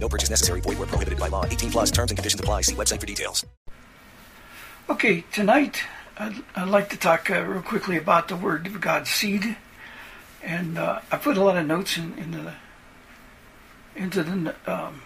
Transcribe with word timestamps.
No 0.00 0.08
purchase 0.08 0.30
necessary. 0.30 0.60
Void 0.60 0.78
where 0.78 0.86
prohibited 0.86 1.18
by 1.18 1.28
law. 1.28 1.44
18 1.44 1.70
plus 1.70 1.90
terms 1.90 2.10
and 2.10 2.18
conditions 2.18 2.40
apply. 2.40 2.62
See 2.62 2.74
website 2.74 3.00
for 3.00 3.06
details. 3.06 3.44
Okay, 4.88 5.24
tonight 5.32 5.82
I'd, 6.18 6.42
I'd 6.56 6.68
like 6.68 6.88
to 6.90 6.96
talk 6.96 7.30
uh, 7.30 7.42
real 7.42 7.62
quickly 7.62 7.96
about 7.96 8.28
the 8.28 8.36
Word 8.36 8.66
of 8.66 8.80
God 8.80 9.06
seed. 9.06 9.56
And 10.42 10.78
uh, 10.78 11.00
I 11.12 11.16
put 11.16 11.36
a 11.36 11.42
lot 11.42 11.56
of 11.56 11.66
notes 11.66 11.98
in, 11.98 12.16
into 12.18 12.38
the 12.38 12.54
into 13.96 14.22
the 14.22 14.54
um, 14.66 15.02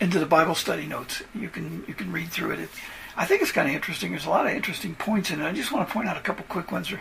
into 0.00 0.18
the 0.18 0.26
Bible 0.26 0.54
study 0.54 0.86
notes. 0.86 1.22
You 1.34 1.48
can 1.48 1.84
you 1.86 1.94
can 1.94 2.12
read 2.12 2.30
through 2.30 2.52
it. 2.52 2.60
it 2.60 2.70
I 3.16 3.24
think 3.26 3.42
it's 3.42 3.52
kind 3.52 3.68
of 3.68 3.74
interesting. 3.74 4.10
There's 4.10 4.26
a 4.26 4.30
lot 4.30 4.46
of 4.46 4.52
interesting 4.52 4.94
points 4.94 5.30
in 5.30 5.40
it. 5.40 5.44
I 5.44 5.52
just 5.52 5.72
want 5.72 5.86
to 5.86 5.92
point 5.92 6.08
out 6.08 6.16
a 6.16 6.20
couple 6.20 6.44
quick 6.48 6.70
ones 6.70 6.92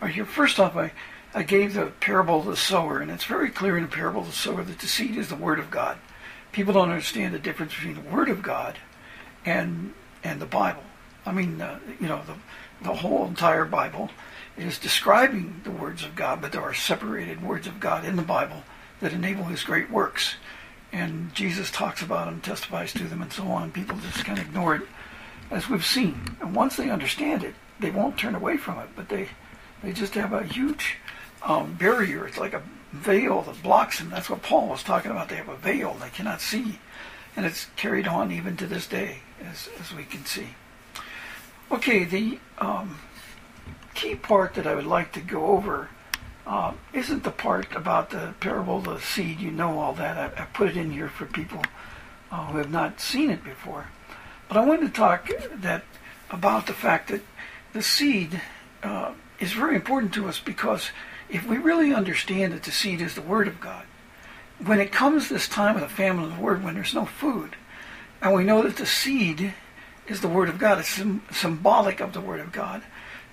right 0.00 0.12
here. 0.12 0.24
First 0.24 0.60
off, 0.60 0.76
I, 0.76 0.92
I 1.34 1.42
gave 1.42 1.74
the 1.74 1.86
parable 2.00 2.40
of 2.40 2.46
the 2.46 2.56
sower, 2.56 3.00
and 3.00 3.10
it's 3.10 3.24
very 3.24 3.50
clear 3.50 3.76
in 3.76 3.82
the 3.82 3.88
parable 3.88 4.20
of 4.20 4.26
the 4.26 4.32
sower 4.32 4.62
that 4.62 4.78
the 4.78 4.86
seed 4.86 5.16
is 5.16 5.28
the 5.28 5.36
Word 5.36 5.58
of 5.58 5.70
God. 5.70 5.98
People 6.54 6.72
don't 6.72 6.88
understand 6.88 7.34
the 7.34 7.38
difference 7.38 7.74
between 7.74 7.94
the 7.94 8.10
Word 8.10 8.30
of 8.30 8.42
God 8.42 8.78
and 9.44 9.92
and 10.22 10.40
the 10.40 10.46
Bible. 10.46 10.84
I 11.26 11.32
mean, 11.32 11.60
uh, 11.60 11.78
you 12.00 12.08
know, 12.08 12.22
the 12.26 12.36
the 12.82 12.94
whole 12.94 13.26
entire 13.26 13.66
Bible 13.66 14.10
is 14.56 14.78
describing 14.78 15.60
the 15.64 15.70
words 15.70 16.02
of 16.04 16.14
God, 16.14 16.40
but 16.40 16.52
there 16.52 16.62
are 16.62 16.74
separated 16.74 17.42
words 17.42 17.66
of 17.66 17.80
God 17.80 18.04
in 18.04 18.16
the 18.16 18.22
Bible 18.22 18.62
that 19.00 19.12
enable 19.12 19.44
His 19.44 19.62
great 19.62 19.90
works 19.90 20.36
and 20.94 21.34
Jesus 21.34 21.72
talks 21.72 22.02
about 22.02 22.26
them, 22.26 22.40
testifies 22.40 22.92
to 22.92 23.04
them, 23.04 23.20
and 23.20 23.32
so 23.32 23.48
on. 23.48 23.72
People 23.72 23.98
just 23.98 24.24
kind 24.24 24.38
of 24.38 24.46
ignore 24.46 24.76
it, 24.76 24.82
as 25.50 25.68
we've 25.68 25.84
seen. 25.84 26.36
And 26.40 26.54
once 26.54 26.76
they 26.76 26.88
understand 26.88 27.42
it, 27.42 27.56
they 27.80 27.90
won't 27.90 28.16
turn 28.16 28.36
away 28.36 28.56
from 28.56 28.78
it, 28.78 28.88
but 28.94 29.08
they 29.08 29.28
they 29.82 29.92
just 29.92 30.14
have 30.14 30.32
a 30.32 30.44
huge 30.44 30.98
um, 31.42 31.74
barrier. 31.74 32.26
It's 32.26 32.38
like 32.38 32.54
a 32.54 32.62
veil 32.94 33.42
that 33.42 33.62
blocks 33.62 33.98
them. 33.98 34.10
That's 34.10 34.30
what 34.30 34.42
Paul 34.42 34.68
was 34.68 34.82
talking 34.82 35.10
about. 35.10 35.28
They 35.28 35.36
have 35.36 35.48
a 35.48 35.56
veil 35.56 35.94
they 35.94 36.10
cannot 36.10 36.40
see, 36.40 36.78
and 37.36 37.44
it's 37.44 37.66
carried 37.76 38.06
on 38.06 38.30
even 38.30 38.56
to 38.58 38.66
this 38.66 38.86
day, 38.86 39.18
as 39.42 39.68
as 39.80 39.94
we 39.94 40.04
can 40.04 40.24
see. 40.24 40.48
Okay, 41.70 42.04
the 42.04 42.38
um, 42.58 42.98
key 43.94 44.14
part 44.14 44.54
that 44.54 44.66
I 44.66 44.74
would 44.74 44.86
like 44.86 45.12
to 45.12 45.20
go 45.20 45.46
over 45.46 45.88
uh, 46.46 46.74
isn't 46.92 47.24
the 47.24 47.30
part 47.30 47.74
about 47.74 48.10
the 48.10 48.34
parable 48.40 48.78
of 48.78 48.84
the 48.84 49.00
seed. 49.00 49.40
You 49.40 49.50
know 49.50 49.78
all 49.78 49.94
that. 49.94 50.16
I, 50.38 50.42
I 50.42 50.46
put 50.46 50.68
it 50.68 50.76
in 50.76 50.92
here 50.92 51.08
for 51.08 51.26
people 51.26 51.62
uh, 52.30 52.46
who 52.46 52.58
have 52.58 52.70
not 52.70 53.00
seen 53.00 53.30
it 53.30 53.42
before. 53.42 53.86
But 54.48 54.58
I 54.58 54.64
wanted 54.64 54.86
to 54.86 54.92
talk 54.92 55.30
that 55.52 55.84
about 56.30 56.66
the 56.66 56.74
fact 56.74 57.08
that 57.08 57.22
the 57.72 57.82
seed 57.82 58.40
uh, 58.82 59.12
is 59.40 59.52
very 59.52 59.74
important 59.74 60.12
to 60.14 60.28
us 60.28 60.38
because 60.38 60.90
if 61.28 61.46
we 61.46 61.58
really 61.58 61.94
understand 61.94 62.52
that 62.52 62.62
the 62.62 62.70
seed 62.70 63.00
is 63.00 63.14
the 63.14 63.22
Word 63.22 63.48
of 63.48 63.60
God, 63.60 63.84
when 64.64 64.80
it 64.80 64.92
comes 64.92 65.28
this 65.28 65.48
time 65.48 65.74
of 65.74 65.82
the 65.82 65.88
famine 65.88 66.24
of 66.24 66.36
the 66.36 66.42
Word, 66.42 66.62
when 66.62 66.74
there's 66.74 66.94
no 66.94 67.04
food, 67.04 67.56
and 68.22 68.34
we 68.34 68.44
know 68.44 68.62
that 68.62 68.76
the 68.76 68.86
seed 68.86 69.54
is 70.06 70.20
the 70.20 70.28
Word 70.28 70.48
of 70.48 70.58
God, 70.58 70.78
it's 70.78 71.02
symbolic 71.32 72.00
of 72.00 72.12
the 72.12 72.20
Word 72.20 72.40
of 72.40 72.52
God, 72.52 72.82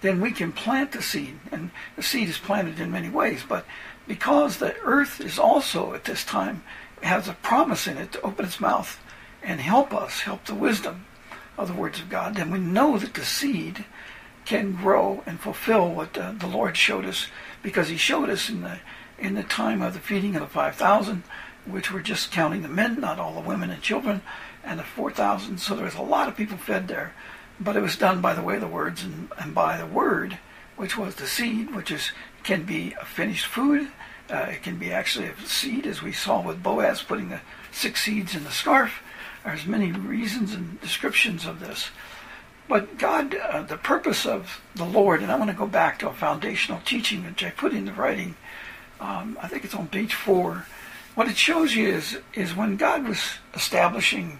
then 0.01 0.19
we 0.19 0.31
can 0.31 0.51
plant 0.51 0.93
the 0.93 1.01
seed. 1.01 1.39
And 1.51 1.69
the 1.95 2.03
seed 2.03 2.27
is 2.27 2.37
planted 2.37 2.79
in 2.79 2.91
many 2.91 3.09
ways, 3.09 3.43
but 3.47 3.65
because 4.07 4.57
the 4.57 4.75
earth 4.81 5.21
is 5.21 5.37
also 5.37 5.93
at 5.93 6.05
this 6.05 6.25
time 6.25 6.63
has 7.01 7.27
a 7.27 7.33
promise 7.33 7.87
in 7.87 7.97
it 7.97 8.11
to 8.13 8.21
open 8.21 8.45
its 8.45 8.59
mouth 8.59 8.99
and 9.43 9.59
help 9.59 9.93
us, 9.93 10.21
help 10.21 10.45
the 10.45 10.55
wisdom 10.55 11.05
of 11.57 11.67
the 11.67 11.73
words 11.73 11.99
of 11.99 12.09
God, 12.09 12.35
then 12.35 12.51
we 12.51 12.59
know 12.59 12.97
that 12.97 13.13
the 13.13 13.25
seed 13.25 13.85
can 14.45 14.73
grow 14.73 15.23
and 15.25 15.39
fulfill 15.39 15.93
what 15.93 16.13
the 16.13 16.49
Lord 16.51 16.75
showed 16.75 17.05
us, 17.05 17.27
because 17.61 17.89
He 17.89 17.97
showed 17.97 18.29
us 18.29 18.49
in 18.49 18.61
the 18.61 18.79
in 19.17 19.35
the 19.35 19.43
time 19.43 19.81
of 19.81 19.93
the 19.93 19.99
feeding 19.99 20.35
of 20.35 20.41
the 20.41 20.47
five 20.47 20.75
thousand, 20.75 21.23
which 21.65 21.91
were 21.91 22.01
just 22.01 22.31
counting 22.31 22.61
the 22.61 22.67
men, 22.67 22.99
not 22.99 23.19
all 23.19 23.33
the 23.33 23.47
women 23.47 23.69
and 23.69 23.81
children, 23.81 24.21
and 24.63 24.79
the 24.79 24.83
four 24.83 25.11
thousand. 25.11 25.59
So 25.59 25.75
there 25.75 25.85
was 25.85 25.95
a 25.95 26.01
lot 26.01 26.27
of 26.27 26.35
people 26.35 26.57
fed 26.57 26.87
there 26.87 27.13
but 27.61 27.75
it 27.75 27.81
was 27.81 27.95
done 27.95 28.21
by 28.21 28.33
the 28.33 28.41
way 28.41 28.55
of 28.55 28.61
the 28.61 28.67
words 28.67 29.03
and, 29.03 29.29
and 29.37 29.53
by 29.53 29.77
the 29.77 29.85
word, 29.85 30.39
which 30.75 30.97
was 30.97 31.15
the 31.15 31.27
seed, 31.27 31.73
which 31.75 31.91
is 31.91 32.11
can 32.43 32.63
be 32.63 32.95
a 32.99 33.05
finished 33.05 33.45
food. 33.45 33.87
Uh, 34.29 34.47
it 34.49 34.63
can 34.63 34.77
be 34.77 34.91
actually 34.91 35.27
a 35.27 35.35
seed, 35.45 35.85
as 35.85 36.01
we 36.01 36.11
saw 36.11 36.41
with 36.41 36.63
Boaz 36.63 37.03
putting 37.03 37.29
the 37.29 37.41
six 37.71 38.03
seeds 38.03 38.35
in 38.35 38.43
the 38.43 38.51
scarf. 38.51 39.03
There's 39.43 39.65
many 39.65 39.91
reasons 39.91 40.53
and 40.53 40.81
descriptions 40.81 41.45
of 41.45 41.59
this. 41.59 41.89
But 42.67 42.97
God, 42.97 43.35
uh, 43.35 43.63
the 43.63 43.77
purpose 43.77 44.25
of 44.25 44.61
the 44.75 44.85
Lord, 44.85 45.21
and 45.21 45.31
I 45.31 45.35
want 45.35 45.49
to 45.49 45.57
go 45.57 45.67
back 45.67 45.99
to 45.99 46.09
a 46.09 46.13
foundational 46.13 46.81
teaching 46.85 47.25
which 47.25 47.43
I 47.43 47.49
put 47.49 47.73
in 47.73 47.85
the 47.85 47.93
writing. 47.93 48.35
Um, 48.99 49.37
I 49.41 49.47
think 49.47 49.65
it's 49.65 49.75
on 49.75 49.87
page 49.87 50.13
four. 50.13 50.65
What 51.15 51.27
it 51.27 51.35
shows 51.35 51.75
you 51.75 51.89
is 51.89 52.19
is 52.33 52.55
when 52.55 52.77
God 52.77 53.07
was 53.07 53.19
establishing, 53.53 54.39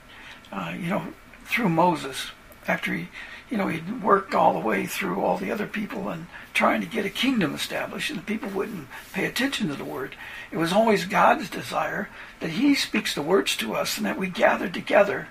uh, 0.52 0.74
you 0.80 0.88
know, 0.88 1.14
through 1.46 1.70
Moses, 1.70 2.32
after 2.68 2.94
he, 2.94 3.10
you 3.50 3.58
know, 3.58 3.68
he'd 3.68 4.02
worked 4.02 4.34
all 4.34 4.54
the 4.54 4.66
way 4.66 4.86
through 4.86 5.20
all 5.20 5.38
the 5.38 5.52
other 5.52 5.68
people 5.68 6.08
and 6.08 6.28
trying 6.54 6.80
to 6.80 6.88
get 6.88 7.06
a 7.06 7.10
kingdom 7.10 7.54
established, 7.54 8.10
and 8.10 8.20
the 8.20 8.24
people 8.24 8.50
wouldn't 8.50 8.88
pay 9.12 9.26
attention 9.26 9.68
to 9.68 9.76
the 9.76 9.84
word. 9.84 10.16
It 10.52 10.58
was 10.58 10.72
always 10.72 11.06
God's 11.06 11.50
desire 11.50 12.08
that 12.40 12.52
He 12.52 12.76
speaks 12.76 13.14
the 13.14 13.22
words 13.22 13.58
to 13.58 13.74
us, 13.74 13.98
and 13.98 14.06
that 14.06 14.18
we 14.18 14.30
gather 14.30 14.70
together 14.70 15.28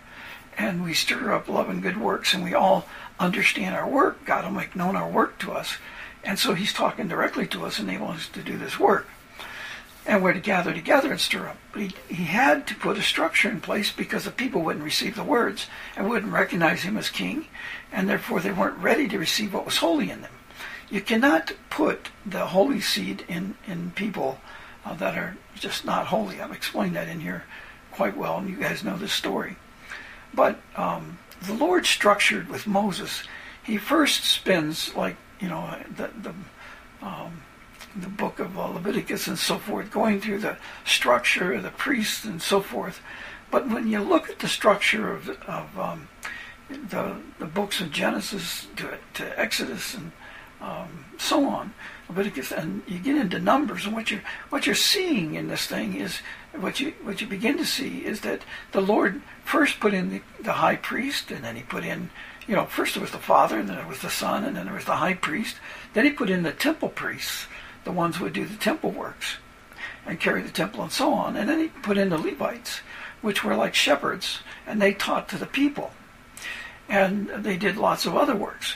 and 0.60 0.84
we 0.84 0.94
stir 0.94 1.32
up 1.32 1.48
love 1.48 1.68
and 1.68 1.82
good 1.82 1.96
works, 1.96 2.34
and 2.34 2.44
we 2.44 2.54
all 2.54 2.86
understand 3.18 3.74
our 3.74 3.88
work. 3.88 4.24
God 4.24 4.44
will 4.44 4.52
make 4.52 4.76
known 4.76 4.96
our 4.96 5.08
work 5.08 5.38
to 5.40 5.52
us, 5.52 5.76
and 6.24 6.38
so 6.38 6.54
He's 6.54 6.72
talking 6.72 7.08
directly 7.08 7.46
to 7.48 7.64
us, 7.64 7.78
enabling 7.78 8.16
us 8.16 8.28
to 8.28 8.42
do 8.42 8.58
this 8.58 8.78
work 8.78 9.06
and 10.06 10.22
we're 10.22 10.32
to 10.32 10.40
gather 10.40 10.72
together 10.72 11.12
and 11.12 11.20
stir 11.20 11.48
up. 11.48 11.56
But 11.72 11.82
he, 11.82 11.94
he 12.08 12.24
had 12.24 12.66
to 12.66 12.74
put 12.74 12.98
a 12.98 13.02
structure 13.02 13.48
in 13.48 13.60
place 13.60 13.92
because 13.92 14.24
the 14.24 14.30
people 14.30 14.62
wouldn't 14.62 14.84
receive 14.84 15.14
the 15.14 15.24
words 15.24 15.66
and 15.96 16.08
wouldn't 16.08 16.32
recognize 16.32 16.82
him 16.82 16.96
as 16.96 17.10
king, 17.10 17.46
and 17.92 18.08
therefore 18.08 18.40
they 18.40 18.52
weren't 18.52 18.78
ready 18.78 19.08
to 19.08 19.18
receive 19.18 19.52
what 19.54 19.64
was 19.64 19.76
holy 19.76 20.10
in 20.10 20.22
them. 20.22 20.32
You 20.90 21.00
cannot 21.00 21.52
put 21.68 22.08
the 22.26 22.46
holy 22.46 22.80
seed 22.80 23.24
in, 23.28 23.54
in 23.66 23.92
people 23.92 24.40
uh, 24.84 24.94
that 24.94 25.16
are 25.16 25.36
just 25.54 25.84
not 25.84 26.06
holy. 26.06 26.40
I've 26.40 26.52
explained 26.52 26.96
that 26.96 27.08
in 27.08 27.20
here 27.20 27.44
quite 27.92 28.16
well, 28.16 28.38
and 28.38 28.48
you 28.48 28.56
guys 28.56 28.82
know 28.82 28.96
this 28.96 29.12
story. 29.12 29.56
But 30.32 30.60
um, 30.76 31.18
the 31.42 31.54
Lord 31.54 31.86
structured 31.86 32.48
with 32.48 32.66
Moses, 32.66 33.24
he 33.62 33.76
first 33.76 34.24
spends 34.24 34.94
like, 34.94 35.16
you 35.40 35.48
know, 35.48 35.76
the, 35.96 36.10
the 36.22 36.34
um, 37.02 37.42
the 37.96 38.08
book 38.08 38.38
of 38.38 38.58
uh, 38.58 38.66
Leviticus 38.68 39.26
and 39.26 39.38
so 39.38 39.58
forth, 39.58 39.90
going 39.90 40.20
through 40.20 40.38
the 40.38 40.56
structure 40.84 41.52
of 41.52 41.62
the 41.62 41.70
priests 41.70 42.24
and 42.24 42.40
so 42.40 42.60
forth. 42.60 43.00
But 43.50 43.68
when 43.68 43.88
you 43.88 44.00
look 44.00 44.30
at 44.30 44.38
the 44.38 44.48
structure 44.48 45.12
of, 45.12 45.28
of 45.48 45.78
um, 45.78 46.08
the, 46.68 47.16
the 47.38 47.46
books 47.46 47.80
of 47.80 47.90
Genesis 47.90 48.68
to, 48.76 48.98
to 49.14 49.40
Exodus 49.40 49.94
and 49.94 50.12
um, 50.60 51.06
so 51.18 51.48
on, 51.48 51.72
Leviticus, 52.10 52.50
and 52.50 52.82
you 52.88 52.98
get 52.98 53.16
into 53.16 53.38
Numbers, 53.38 53.86
and 53.86 53.94
what 53.94 54.10
you're 54.10 54.22
what 54.48 54.66
you're 54.66 54.74
seeing 54.74 55.34
in 55.34 55.46
this 55.46 55.66
thing 55.66 55.94
is 55.94 56.18
what 56.52 56.80
you 56.80 56.92
what 57.02 57.20
you 57.20 57.26
begin 57.26 57.56
to 57.56 57.64
see 57.64 58.04
is 58.04 58.22
that 58.22 58.42
the 58.72 58.80
Lord 58.80 59.22
first 59.44 59.78
put 59.78 59.94
in 59.94 60.10
the, 60.10 60.22
the 60.40 60.54
high 60.54 60.76
priest, 60.76 61.30
and 61.30 61.44
then 61.44 61.54
he 61.54 61.62
put 61.62 61.84
in 61.84 62.10
you 62.48 62.56
know 62.56 62.66
first 62.66 62.96
it 62.96 63.00
was 63.00 63.12
the 63.12 63.18
Father, 63.18 63.60
and 63.60 63.68
then 63.68 63.78
it 63.78 63.86
was 63.86 64.00
the 64.00 64.10
Son, 64.10 64.44
and 64.44 64.56
then 64.56 64.66
there 64.66 64.74
was 64.74 64.86
the 64.86 64.96
high 64.96 65.14
priest. 65.14 65.56
Then 65.94 66.04
he 66.04 66.10
put 66.10 66.30
in 66.30 66.42
the 66.42 66.52
temple 66.52 66.88
priests 66.88 67.46
the 67.84 67.92
ones 67.92 68.16
who 68.16 68.24
would 68.24 68.32
do 68.32 68.44
the 68.44 68.56
temple 68.56 68.90
works 68.90 69.36
and 70.04 70.18
carry 70.18 70.42
the 70.42 70.50
temple 70.50 70.82
and 70.82 70.92
so 70.92 71.12
on. 71.12 71.36
And 71.36 71.48
then 71.48 71.60
he 71.60 71.68
put 71.68 71.96
in 71.96 72.10
the 72.10 72.18
Levites, 72.18 72.80
which 73.22 73.44
were 73.44 73.54
like 73.54 73.74
shepherds, 73.74 74.40
and 74.66 74.82
they 74.82 74.92
taught 74.92 75.28
to 75.28 75.38
the 75.38 75.46
people. 75.46 75.92
And 76.88 77.28
they 77.28 77.56
did 77.56 77.76
lots 77.76 78.04
of 78.06 78.16
other 78.16 78.34
works. 78.34 78.74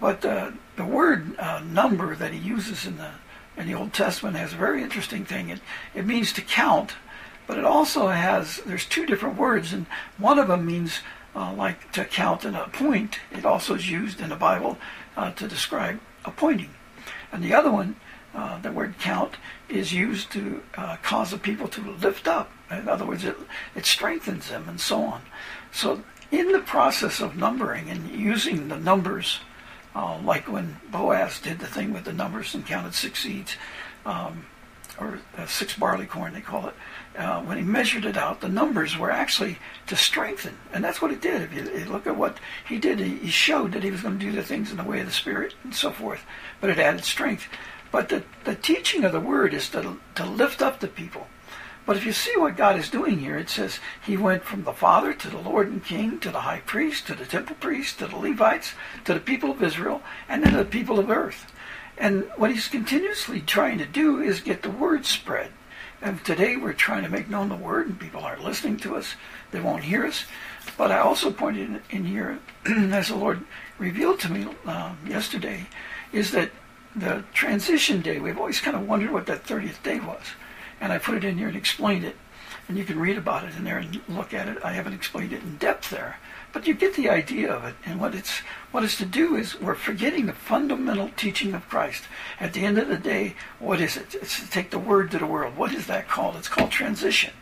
But 0.00 0.24
uh, 0.24 0.52
the 0.76 0.84
word 0.84 1.38
uh, 1.38 1.62
number 1.64 2.14
that 2.14 2.32
he 2.32 2.38
uses 2.38 2.86
in 2.86 2.96
the 2.96 3.10
in 3.56 3.66
the 3.66 3.74
Old 3.74 3.94
Testament 3.94 4.36
has 4.36 4.52
a 4.52 4.56
very 4.56 4.82
interesting 4.82 5.24
thing. 5.24 5.48
It 5.48 5.60
it 5.94 6.06
means 6.06 6.32
to 6.34 6.42
count, 6.42 6.92
but 7.46 7.58
it 7.58 7.64
also 7.64 8.08
has 8.08 8.58
there's 8.66 8.86
two 8.86 9.06
different 9.06 9.36
words, 9.36 9.72
and 9.72 9.86
one 10.18 10.38
of 10.38 10.48
them 10.48 10.66
means 10.66 11.00
uh, 11.34 11.52
like 11.52 11.92
to 11.92 12.04
count 12.04 12.44
and 12.44 12.56
appoint. 12.56 13.18
It 13.30 13.44
also 13.44 13.74
is 13.74 13.90
used 13.90 14.20
in 14.20 14.28
the 14.28 14.36
Bible 14.36 14.78
uh, 15.16 15.32
to 15.32 15.48
describe 15.48 16.00
appointing, 16.24 16.70
and 17.32 17.42
the 17.42 17.54
other 17.54 17.70
one 17.70 17.96
uh, 18.36 18.58
the 18.60 18.70
word 18.70 18.94
count 18.98 19.36
is 19.68 19.94
used 19.94 20.30
to 20.30 20.62
uh, 20.76 20.96
cause 21.02 21.30
the 21.30 21.38
people 21.38 21.68
to 21.68 21.80
lift 21.92 22.28
up. 22.28 22.50
In 22.70 22.86
other 22.88 23.06
words, 23.06 23.24
it, 23.24 23.36
it 23.74 23.86
strengthens 23.86 24.50
them 24.50 24.68
and 24.68 24.78
so 24.78 25.02
on. 25.02 25.22
So 25.72 26.02
in 26.30 26.52
the 26.52 26.60
process 26.60 27.20
of 27.20 27.36
numbering 27.36 27.88
and 27.88 28.10
using 28.10 28.68
the 28.68 28.76
numbers, 28.76 29.40
uh, 29.96 30.20
like 30.22 30.46
when 30.46 30.76
Boaz 30.90 31.40
did 31.40 31.58
the 31.58 31.66
thing 31.66 31.92
with 31.92 32.04
the 32.04 32.12
numbers 32.12 32.54
and 32.54 32.66
counted 32.66 32.94
six 32.94 33.22
seeds, 33.22 33.56
um, 34.04 34.44
or 35.00 35.18
uh, 35.38 35.46
six 35.46 35.74
barley 35.74 36.04
corn, 36.04 36.34
they 36.34 36.40
call 36.42 36.68
it. 36.68 36.74
Uh, 37.16 37.40
when 37.42 37.56
he 37.56 37.64
measured 37.64 38.04
it 38.04 38.16
out, 38.16 38.42
the 38.42 38.48
numbers 38.48 38.98
were 38.98 39.10
actually 39.10 39.58
to 39.86 39.96
strengthen, 39.96 40.54
and 40.72 40.84
that's 40.84 41.00
what 41.00 41.10
it 41.10 41.22
did. 41.22 41.40
If 41.40 41.54
you, 41.54 41.78
you 41.78 41.84
look 41.86 42.06
at 42.06 42.16
what 42.16 42.36
he 42.68 42.78
did, 42.78 42.98
he, 42.98 43.16
he 43.16 43.30
showed 43.30 43.72
that 43.72 43.82
he 43.82 43.90
was 43.90 44.02
going 44.02 44.18
to 44.18 44.24
do 44.24 44.32
the 44.32 44.42
things 44.42 44.70
in 44.70 44.76
the 44.76 44.84
way 44.84 45.00
of 45.00 45.06
the 45.06 45.12
Spirit 45.12 45.54
and 45.64 45.74
so 45.74 45.90
forth, 45.90 46.24
but 46.60 46.68
it 46.68 46.78
added 46.78 47.04
strength. 47.04 47.48
But 47.90 48.10
the, 48.10 48.22
the 48.44 48.54
teaching 48.54 49.02
of 49.04 49.12
the 49.12 49.20
word 49.20 49.54
is 49.54 49.70
to, 49.70 49.96
to 50.16 50.26
lift 50.26 50.60
up 50.60 50.80
the 50.80 50.88
people. 50.88 51.26
But 51.86 51.96
if 51.96 52.04
you 52.04 52.12
see 52.12 52.36
what 52.36 52.56
God 52.56 52.76
is 52.76 52.90
doing 52.90 53.20
here, 53.20 53.38
it 53.38 53.48
says 53.48 53.78
he 54.04 54.16
went 54.16 54.42
from 54.42 54.64
the 54.64 54.72
Father 54.72 55.14
to 55.14 55.30
the 55.30 55.38
Lord 55.38 55.68
and 55.68 55.84
King 55.84 56.18
to 56.18 56.30
the 56.30 56.40
high 56.40 56.60
priest 56.66 57.06
to 57.06 57.14
the 57.14 57.24
temple 57.24 57.56
priest 57.60 58.00
to 58.00 58.08
the 58.08 58.16
Levites 58.16 58.74
to 59.04 59.14
the 59.14 59.20
people 59.20 59.52
of 59.52 59.62
Israel 59.62 60.02
and 60.28 60.42
then 60.42 60.50
to 60.50 60.58
the 60.58 60.64
people 60.64 60.98
of 60.98 61.08
earth. 61.08 61.52
And 61.96 62.28
what 62.36 62.50
he's 62.50 62.68
continuously 62.68 63.40
trying 63.40 63.78
to 63.78 63.86
do 63.86 64.20
is 64.20 64.40
get 64.40 64.62
the 64.62 64.70
word 64.70 65.06
spread. 65.06 65.52
And 66.02 66.22
today 66.24 66.56
we're 66.56 66.74
trying 66.74 67.04
to 67.04 67.08
make 67.08 67.30
known 67.30 67.48
the 67.48 67.56
word, 67.56 67.86
and 67.86 67.98
people 67.98 68.20
aren't 68.20 68.44
listening 68.44 68.76
to 68.78 68.96
us. 68.96 69.14
They 69.50 69.60
won't 69.60 69.84
hear 69.84 70.04
us. 70.04 70.24
But 70.76 70.92
I 70.92 70.98
also 70.98 71.30
pointed 71.30 71.80
in, 71.88 72.04
here, 72.04 72.38
as 72.66 73.08
the 73.08 73.16
Lord 73.16 73.44
revealed 73.78 74.20
to 74.20 74.30
me 74.30 74.46
uh, 74.66 74.94
yesterday, 75.06 75.66
is 76.12 76.32
that 76.32 76.50
the 76.94 77.24
transition 77.32 78.02
day, 78.02 78.18
we've 78.18 78.38
always 78.38 78.60
kind 78.60 78.76
of 78.76 78.86
wondered 78.86 79.10
what 79.10 79.26
that 79.26 79.44
30th 79.44 79.82
day 79.82 80.00
was. 80.00 80.22
And 80.80 80.92
I 80.92 80.98
put 80.98 81.16
it 81.16 81.24
in 81.24 81.38
here 81.38 81.48
and 81.48 81.56
explained 81.56 82.04
it. 82.04 82.16
And 82.68 82.76
you 82.76 82.84
can 82.84 82.98
read 82.98 83.16
about 83.16 83.44
it 83.44 83.54
in 83.56 83.64
there 83.64 83.78
and 83.78 84.00
look 84.08 84.34
at 84.34 84.48
it. 84.48 84.58
I 84.64 84.72
haven't 84.72 84.94
explained 84.94 85.32
it 85.32 85.42
in 85.42 85.56
depth 85.56 85.90
there. 85.90 86.18
But 86.52 86.66
you 86.66 86.74
get 86.74 86.94
the 86.94 87.10
idea 87.10 87.52
of 87.52 87.64
it. 87.64 87.74
And 87.84 88.00
what 88.00 88.14
it's 88.14 88.40
what 88.72 88.82
it's 88.82 88.96
to 88.98 89.04
do 89.04 89.36
is 89.36 89.60
we're 89.60 89.74
forgetting 89.74 90.26
the 90.26 90.32
fundamental 90.32 91.10
teaching 91.16 91.54
of 91.54 91.68
Christ. 91.68 92.04
At 92.40 92.54
the 92.54 92.64
end 92.64 92.78
of 92.78 92.88
the 92.88 92.96
day, 92.96 93.36
what 93.58 93.80
is 93.80 93.96
it? 93.96 94.14
It's 94.14 94.40
to 94.40 94.50
take 94.50 94.70
the 94.70 94.78
word 94.78 95.10
to 95.10 95.18
the 95.18 95.26
world. 95.26 95.56
What 95.56 95.74
is 95.74 95.86
that 95.86 96.08
called? 96.08 96.36
It's 96.36 96.48
called 96.48 96.70
transition. 96.70 97.32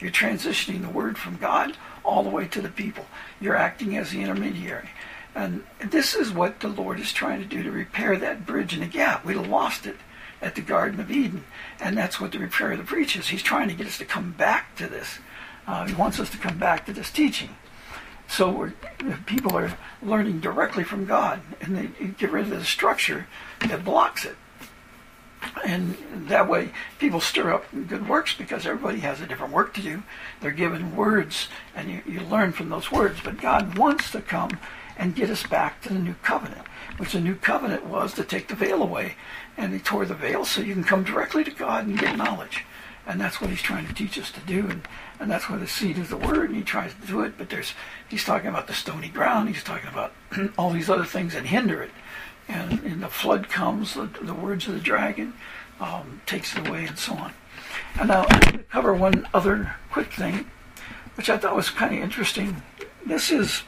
You're 0.00 0.10
transitioning 0.10 0.82
the 0.82 0.88
word 0.88 1.16
from 1.16 1.36
God 1.36 1.76
all 2.04 2.22
the 2.22 2.30
way 2.30 2.46
to 2.48 2.60
the 2.60 2.68
people. 2.68 3.06
You're 3.40 3.56
acting 3.56 3.96
as 3.96 4.10
the 4.10 4.20
intermediary. 4.20 4.90
And 5.34 5.64
this 5.80 6.14
is 6.14 6.32
what 6.32 6.60
the 6.60 6.68
Lord 6.68 7.00
is 7.00 7.12
trying 7.12 7.40
to 7.40 7.46
do 7.46 7.62
to 7.62 7.70
repair 7.70 8.16
that 8.16 8.46
bridge 8.46 8.74
and 8.74 8.82
the 8.82 8.86
gap. 8.86 9.24
We 9.24 9.34
lost 9.34 9.86
it 9.86 9.96
at 10.44 10.54
the 10.54 10.60
Garden 10.60 11.00
of 11.00 11.10
Eden. 11.10 11.44
And 11.80 11.96
that's 11.96 12.20
what 12.20 12.32
the 12.32 12.38
repair 12.38 12.72
of 12.72 12.78
the 12.78 12.84
breach 12.84 13.16
is. 13.16 13.28
He's 13.28 13.42
trying 13.42 13.68
to 13.68 13.74
get 13.74 13.86
us 13.86 13.98
to 13.98 14.04
come 14.04 14.32
back 14.32 14.76
to 14.76 14.86
this. 14.86 15.18
Uh, 15.66 15.86
he 15.86 15.94
wants 15.94 16.20
us 16.20 16.30
to 16.30 16.38
come 16.38 16.58
back 16.58 16.84
to 16.86 16.92
this 16.92 17.10
teaching. 17.10 17.56
So 18.28 18.70
people 19.26 19.56
are 19.56 19.76
learning 20.02 20.40
directly 20.40 20.84
from 20.84 21.06
God, 21.06 21.40
and 21.60 21.76
they 21.76 22.06
get 22.18 22.30
rid 22.30 22.44
of 22.44 22.50
the 22.50 22.64
structure 22.64 23.26
that 23.60 23.84
blocks 23.84 24.24
it. 24.24 24.36
And 25.64 25.96
that 26.28 26.48
way, 26.48 26.70
people 26.98 27.20
stir 27.20 27.52
up 27.52 27.64
good 27.70 28.08
works 28.08 28.34
because 28.34 28.66
everybody 28.66 29.00
has 29.00 29.20
a 29.20 29.26
different 29.26 29.52
work 29.52 29.74
to 29.74 29.82
do. 29.82 30.02
They're 30.40 30.52
given 30.52 30.96
words, 30.96 31.48
and 31.74 31.90
you, 31.90 32.02
you 32.06 32.20
learn 32.20 32.52
from 32.52 32.70
those 32.70 32.90
words. 32.90 33.20
But 33.22 33.40
God 33.40 33.76
wants 33.76 34.10
to 34.12 34.22
come 34.22 34.58
and 34.96 35.14
get 35.14 35.30
us 35.30 35.44
back 35.44 35.82
to 35.82 35.92
the 35.92 35.98
new 35.98 36.14
covenant, 36.22 36.66
which 36.96 37.12
the 37.12 37.20
new 37.20 37.34
covenant 37.34 37.84
was 37.86 38.14
to 38.14 38.24
take 38.24 38.48
the 38.48 38.54
veil 38.54 38.82
away. 38.82 39.16
And 39.56 39.72
he 39.72 39.78
tore 39.78 40.04
the 40.04 40.14
veil 40.14 40.44
so 40.44 40.62
you 40.62 40.74
can 40.74 40.84
come 40.84 41.04
directly 41.04 41.44
to 41.44 41.50
God 41.50 41.86
and 41.86 41.98
get 41.98 42.16
knowledge. 42.16 42.64
And 43.06 43.20
that's 43.20 43.40
what 43.40 43.50
he's 43.50 43.62
trying 43.62 43.86
to 43.86 43.94
teach 43.94 44.18
us 44.18 44.30
to 44.32 44.40
do. 44.40 44.66
And 44.68 44.88
and 45.20 45.30
that's 45.30 45.48
where 45.48 45.58
the 45.58 45.66
seed 45.66 45.98
is 45.98 46.08
the 46.08 46.16
word, 46.16 46.50
and 46.50 46.56
he 46.56 46.62
tries 46.62 46.92
to 46.94 47.06
do 47.06 47.22
it. 47.22 47.38
But 47.38 47.50
there's 47.50 47.72
he's 48.08 48.24
talking 48.24 48.48
about 48.48 48.66
the 48.66 48.74
stony 48.74 49.08
ground. 49.08 49.48
He's 49.48 49.62
talking 49.62 49.88
about 49.88 50.12
all 50.58 50.70
these 50.70 50.90
other 50.90 51.04
things 51.04 51.34
that 51.34 51.46
hinder 51.46 51.82
it. 51.82 51.90
And, 52.46 52.80
and 52.80 53.02
the 53.02 53.08
flood 53.08 53.48
comes, 53.48 53.94
the, 53.94 54.06
the 54.20 54.34
words 54.34 54.68
of 54.68 54.74
the 54.74 54.80
dragon 54.80 55.32
um, 55.80 56.20
takes 56.26 56.54
it 56.54 56.68
away, 56.68 56.84
and 56.84 56.98
so 56.98 57.14
on. 57.14 57.32
And 57.98 58.08
now 58.08 58.26
I'm 58.28 58.40
going 58.40 58.58
to 58.58 58.64
cover 58.64 58.92
one 58.92 59.26
other 59.32 59.74
quick 59.90 60.12
thing, 60.12 60.50
which 61.14 61.30
I 61.30 61.38
thought 61.38 61.56
was 61.56 61.70
kind 61.70 61.94
of 61.94 62.02
interesting. 62.02 62.62
This 63.06 63.30
is 63.30 63.62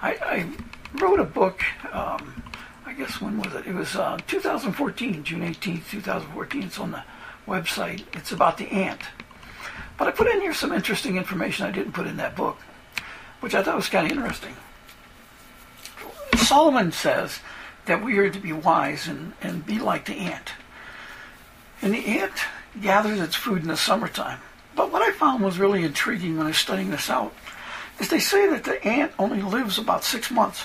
I, 0.00 0.10
I 0.10 0.98
wrote 1.00 1.20
a 1.20 1.24
book. 1.24 1.62
Um, 1.92 2.42
I 2.86 2.92
guess 2.92 3.20
when 3.20 3.38
was 3.38 3.54
it? 3.54 3.66
It 3.66 3.74
was 3.74 3.96
uh, 3.96 4.18
2014, 4.26 5.24
June 5.24 5.40
18th, 5.40 5.90
2014. 5.90 6.62
It's 6.62 6.78
on 6.78 6.92
the 6.92 7.02
website. 7.46 8.04
It's 8.14 8.32
about 8.32 8.58
the 8.58 8.70
ant. 8.70 9.02
But 9.96 10.08
I 10.08 10.10
put 10.12 10.28
in 10.28 10.40
here 10.40 10.54
some 10.54 10.72
interesting 10.72 11.16
information 11.16 11.66
I 11.66 11.72
didn't 11.72 11.92
put 11.92 12.06
in 12.06 12.16
that 12.18 12.36
book, 12.36 12.58
which 13.40 13.54
I 13.54 13.62
thought 13.62 13.76
was 13.76 13.88
kind 13.88 14.06
of 14.06 14.16
interesting. 14.16 14.54
Solomon 16.36 16.92
says 16.92 17.40
that 17.86 18.02
we 18.02 18.18
are 18.18 18.30
to 18.30 18.38
be 18.38 18.52
wise 18.52 19.08
and, 19.08 19.32
and 19.42 19.66
be 19.66 19.78
like 19.78 20.04
the 20.04 20.14
ant. 20.14 20.52
And 21.82 21.92
the 21.92 22.06
ant 22.20 22.32
gathers 22.80 23.20
its 23.20 23.34
food 23.34 23.62
in 23.62 23.68
the 23.68 23.76
summertime. 23.76 24.38
But 24.76 24.92
what 24.92 25.02
I 25.02 25.12
found 25.12 25.42
was 25.42 25.58
really 25.58 25.84
intriguing 25.84 26.36
when 26.36 26.46
I 26.46 26.50
was 26.50 26.58
studying 26.58 26.90
this 26.90 27.10
out 27.10 27.34
is 27.98 28.08
they 28.08 28.20
say 28.20 28.48
that 28.48 28.64
the 28.64 28.84
ant 28.86 29.12
only 29.18 29.42
lives 29.42 29.78
about 29.78 30.04
six 30.04 30.30
months. 30.30 30.64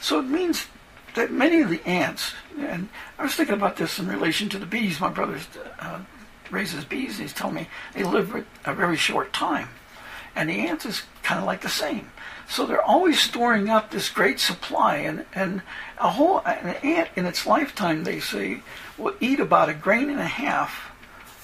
So 0.00 0.18
it 0.18 0.26
means 0.26 0.66
that 1.14 1.30
many 1.30 1.60
of 1.60 1.70
the 1.70 1.84
ants, 1.86 2.32
and 2.58 2.88
I 3.18 3.22
was 3.22 3.34
thinking 3.34 3.54
about 3.54 3.76
this 3.76 3.98
in 3.98 4.08
relation 4.08 4.48
to 4.50 4.58
the 4.58 4.66
bees. 4.66 5.00
My 5.00 5.08
brother 5.10 5.38
uh, 5.78 6.00
raises 6.50 6.84
bees, 6.84 7.12
and 7.12 7.22
he's 7.22 7.32
telling 7.32 7.54
me 7.54 7.68
they 7.94 8.04
live 8.04 8.44
a 8.64 8.74
very 8.74 8.96
short 8.96 9.32
time. 9.32 9.68
And 10.34 10.48
the 10.48 10.68
ants 10.68 10.86
is 10.86 11.02
kind 11.22 11.40
of 11.40 11.46
like 11.46 11.60
the 11.60 11.68
same. 11.68 12.10
So 12.48 12.66
they're 12.66 12.82
always 12.82 13.20
storing 13.20 13.68
up 13.68 13.90
this 13.90 14.08
great 14.08 14.40
supply, 14.40 14.96
and, 14.96 15.24
and 15.34 15.62
a 15.98 16.10
whole 16.10 16.40
an 16.40 16.76
ant 16.82 17.10
in 17.16 17.26
its 17.26 17.46
lifetime, 17.46 18.04
they 18.04 18.20
say, 18.20 18.62
will 18.98 19.14
eat 19.20 19.40
about 19.40 19.68
a 19.68 19.74
grain 19.74 20.10
and 20.10 20.20
a 20.20 20.24
half 20.24 20.90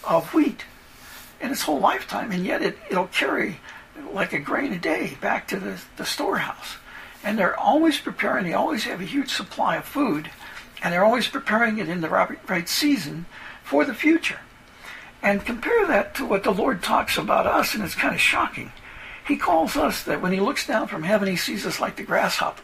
of 0.05 0.33
wheat 0.35 0.65
in 1.41 1.51
its 1.51 1.63
whole 1.63 1.81
lifetime, 1.81 2.33
and 2.33 2.45
yet 2.45 2.63
it, 2.63 2.79
it'll 2.91 3.09
carry 3.09 3.61
like 4.13 4.33
a 4.33 4.39
grain 4.39 4.73
a 4.73 4.79
day 4.79 5.17
back 5.21 5.49
to 5.49 5.59
the, 5.59 5.81
the 5.97 6.05
storehouse. 6.05 6.77
And 7.25 7.39
they're 7.39 7.59
always 7.59 7.99
preparing, 7.99 8.45
they 8.45 8.55
always 8.55 8.85
have 8.85 9.01
a 9.01 9.05
huge 9.05 9.31
supply 9.31 9.77
of 9.77 9.85
food, 9.85 10.31
and 10.83 10.93
they're 10.93 11.05
always 11.05 11.29
preparing 11.29 11.79
it 11.79 11.89
in 11.89 12.01
the 12.01 12.09
right, 12.09 12.69
season 12.69 13.27
for 13.65 13.85
the 13.85 13.95
future. 13.95 14.41
And 15.23 15.45
compare 15.45 15.87
that 15.87 16.15
to 16.17 16.27
what 16.27 16.45
the 16.45 16.53
Lord 16.53 16.83
talks 16.83 17.19
about 17.19 17.47
us, 17.47 17.75
and 17.75 17.83
it's 17.83 17.95
kind 17.95 18.15
of 18.15 18.21
shocking. 18.21 18.71
He 19.27 19.37
calls 19.37 19.77
us 19.77 20.05
that 20.05 20.23
when 20.23 20.33
he 20.33 20.41
looks 20.41 20.67
down 20.67 20.87
from 20.87 21.03
heaven, 21.03 21.29
he 21.29 21.37
sees 21.37 21.67
us 21.67 21.81
like 21.81 21.97
the 21.97 22.05
grasshopper. 22.05 22.63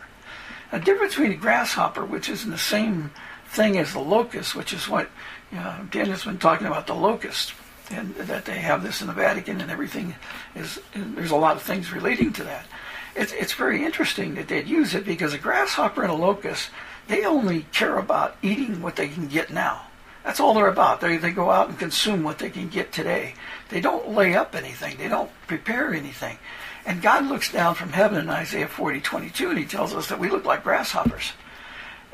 A 0.71 0.79
difference 0.79 1.15
between 1.15 1.33
a 1.33 1.37
grasshopper, 1.37 2.05
which 2.05 2.29
is 2.29 2.45
in 2.45 2.51
the 2.51 2.59
same 2.59 3.11
thing 3.49 3.77
as 3.77 3.93
the 3.93 4.01
locust, 4.01 4.55
which 4.55 4.73
is 4.73 4.89
what 4.89 5.11
you 5.51 5.59
know, 5.59 5.87
Daniel's 5.91 6.25
been 6.25 6.39
talking 6.39 6.67
about 6.67 6.87
the 6.87 6.95
locust, 6.95 7.53
and 7.93 8.15
that 8.17 8.45
they 8.45 8.59
have 8.59 8.83
this 8.83 9.01
in 9.01 9.07
the 9.07 9.13
Vatican 9.13 9.61
and 9.61 9.71
everything. 9.71 10.15
Is 10.55 10.81
there's 10.95 11.31
a 11.31 11.37
lot 11.37 11.57
of 11.57 11.63
things 11.63 11.93
relating 11.93 12.33
to 12.35 12.45
that. 12.45 12.67
It's 13.15 13.33
it's 13.33 13.53
very 13.53 13.85
interesting 13.85 14.35
that 14.37 14.49
they'd 14.49 14.67
use 14.67 14.95
it 14.95 15.05
because 15.05 15.35
a 15.35 15.39
grasshopper 15.39 16.03
and 16.03 16.11
a 16.11 16.17
locust 16.17 16.71
they 17.09 17.25
only 17.25 17.67
care 17.73 17.99
about 17.99 18.37
eating 18.43 18.81
what 18.81 18.97
they 18.97 19.09
can 19.09 19.29
get 19.29 19.51
now. 19.51 19.83
That's 20.25 20.39
all 20.39 20.55
they're 20.55 20.69
about. 20.69 21.01
They, 21.01 21.17
they 21.17 21.33
go 21.33 21.51
out 21.51 21.69
and 21.69 21.79
consume 21.79 22.23
what 22.23 22.39
they 22.39 22.51
can 22.51 22.69
get 22.69 22.93
today. 22.93 23.35
They 23.71 23.81
don't 23.81 24.11
lay 24.11 24.35
up 24.35 24.55
anything. 24.55 24.97
They 24.97 25.09
don't 25.09 25.31
prepare 25.47 25.93
anything. 25.93 26.39
And 26.87 27.03
God 27.03 27.27
looks 27.27 27.51
down 27.53 27.75
from 27.75 27.91
heaven 27.91 28.19
in 28.19 28.29
Isaiah 28.29 28.69
40, 28.69 29.01
22, 29.01 29.51
and 29.51 29.59
he 29.59 29.65
tells 29.65 29.95
us 29.95 30.09
that 30.09 30.19
we 30.19 30.31
look 30.31 30.45
like 30.45 30.63
grasshoppers. 30.63 31.33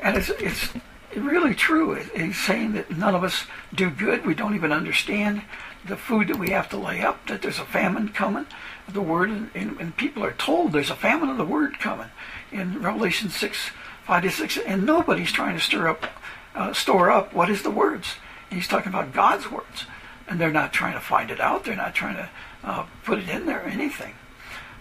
And 0.01 0.17
it's, 0.17 0.29
it's 0.29 0.69
really 1.15 1.53
true. 1.53 1.95
He's 2.15 2.39
saying 2.39 2.73
that 2.73 2.95
none 2.95 3.15
of 3.15 3.23
us 3.23 3.45
do 3.73 3.89
good. 3.89 4.25
We 4.25 4.35
don't 4.35 4.55
even 4.55 4.71
understand 4.71 5.43
the 5.89 5.97
food 5.97 6.27
that 6.27 6.39
we 6.39 6.49
have 6.51 6.69
to 6.69 6.77
lay 6.77 7.01
up, 7.01 7.27
that 7.27 7.41
there's 7.41 7.59
a 7.59 7.65
famine 7.65 8.09
coming. 8.09 8.45
The 8.87 9.01
word, 9.01 9.29
and, 9.29 9.51
and 9.53 9.97
people 9.97 10.23
are 10.23 10.33
told 10.33 10.71
there's 10.71 10.89
a 10.89 10.95
famine 10.95 11.29
of 11.29 11.37
the 11.37 11.45
word 11.45 11.79
coming 11.79 12.09
in 12.51 12.81
Revelation 12.81 13.29
6, 13.29 13.71
5 14.05 14.23
to 14.23 14.31
6, 14.31 14.57
and 14.59 14.85
nobody's 14.85 15.31
trying 15.31 15.55
to 15.55 15.61
stir 15.61 15.87
up 15.87 16.07
uh, 16.55 16.73
store 16.73 17.09
up 17.11 17.33
what 17.33 17.49
is 17.49 17.63
the 17.63 17.71
words. 17.71 18.15
He's 18.49 18.67
talking 18.67 18.89
about 18.89 19.13
God's 19.13 19.51
words, 19.51 19.85
and 20.27 20.39
they're 20.39 20.51
not 20.51 20.73
trying 20.73 20.93
to 20.93 20.99
find 20.99 21.29
it 21.29 21.39
out. 21.39 21.63
They're 21.63 21.75
not 21.75 21.93
trying 21.93 22.15
to 22.15 22.29
uh, 22.63 22.85
put 23.03 23.19
it 23.19 23.29
in 23.29 23.45
there 23.45 23.61
or 23.61 23.69
anything. 23.69 24.13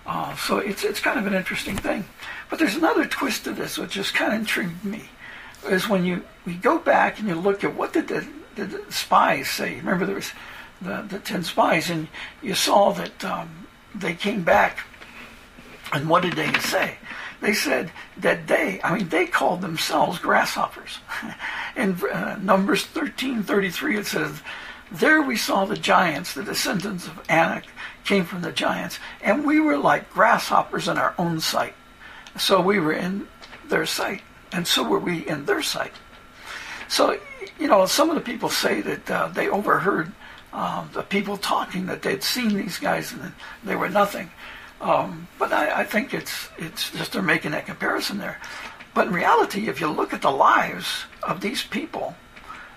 Uh, 0.06 0.34
so 0.36 0.58
it's 0.58 0.84
it's 0.84 1.00
kind 1.00 1.18
of 1.18 1.26
an 1.26 1.34
interesting 1.34 1.76
thing. 1.76 2.04
But 2.48 2.58
there's 2.58 2.76
another 2.76 3.04
twist 3.04 3.44
to 3.44 3.52
this, 3.52 3.76
which 3.76 3.92
just 3.92 4.14
kind 4.14 4.32
of 4.32 4.40
intrigued 4.40 4.84
me, 4.84 5.10
is 5.68 5.88
when 5.88 6.04
you 6.04 6.24
we 6.46 6.54
go 6.54 6.78
back 6.78 7.18
and 7.18 7.28
you 7.28 7.34
look 7.34 7.62
at 7.62 7.74
what 7.74 7.92
did 7.92 8.08
the, 8.08 8.26
did 8.56 8.70
the 8.70 8.90
spies 8.90 9.50
say. 9.50 9.76
Remember 9.76 10.06
there 10.06 10.14
was 10.14 10.32
the 10.80 11.04
the 11.08 11.18
ten 11.18 11.42
spies, 11.42 11.90
and 11.90 12.08
you 12.42 12.54
saw 12.54 12.92
that 12.92 13.24
um, 13.24 13.66
they 13.94 14.14
came 14.14 14.42
back, 14.42 14.80
and 15.92 16.08
what 16.08 16.22
did 16.22 16.34
they 16.34 16.52
say? 16.60 16.96
They 17.40 17.52
said 17.52 17.92
that 18.16 18.48
they, 18.48 18.80
I 18.82 18.96
mean, 18.96 19.08
they 19.08 19.26
called 19.26 19.60
themselves 19.60 20.18
grasshoppers. 20.18 20.98
In 21.76 21.94
uh, 22.12 22.38
Numbers 22.42 22.84
13:33, 22.86 23.98
it 23.98 24.06
says, 24.06 24.42
"There 24.90 25.22
we 25.22 25.36
saw 25.36 25.64
the 25.64 25.76
giants, 25.76 26.34
the 26.34 26.42
descendants 26.42 27.06
of 27.06 27.22
Anak, 27.28 27.64
came 28.08 28.24
from 28.24 28.40
the 28.40 28.50
giants. 28.50 28.98
And 29.20 29.44
we 29.44 29.60
were 29.60 29.76
like 29.76 30.10
grasshoppers 30.10 30.88
in 30.88 30.96
our 30.96 31.14
own 31.18 31.40
sight. 31.40 31.74
So 32.38 32.60
we 32.60 32.80
were 32.80 32.92
in 32.92 33.28
their 33.68 33.84
sight, 33.84 34.22
and 34.50 34.66
so 34.66 34.82
were 34.82 34.98
we 34.98 35.28
in 35.28 35.44
their 35.44 35.62
sight. 35.62 35.92
So, 36.88 37.18
you 37.60 37.68
know, 37.68 37.84
some 37.84 38.08
of 38.08 38.14
the 38.14 38.22
people 38.22 38.48
say 38.48 38.80
that 38.80 39.10
uh, 39.10 39.28
they 39.28 39.48
overheard 39.48 40.12
um, 40.52 40.90
the 40.92 41.02
people 41.02 41.36
talking 41.36 41.86
that 41.86 42.02
they'd 42.02 42.22
seen 42.22 42.54
these 42.54 42.78
guys 42.78 43.12
and 43.12 43.32
they 43.64 43.76
were 43.76 43.88
nothing. 43.88 44.30
Um, 44.80 45.28
but 45.38 45.52
I, 45.52 45.80
I, 45.80 45.84
think 45.84 46.14
it's 46.14 46.48
it's 46.56 46.90
just 46.92 47.12
they're 47.12 47.22
making 47.22 47.50
that 47.50 47.66
comparison 47.66 48.18
there. 48.18 48.40
But 48.94 49.08
in 49.08 49.12
reality, 49.12 49.68
if 49.68 49.80
you 49.80 49.88
look 49.88 50.12
at 50.12 50.22
the 50.22 50.30
lives 50.30 51.04
of 51.22 51.40
these 51.40 51.64
people, 51.64 52.14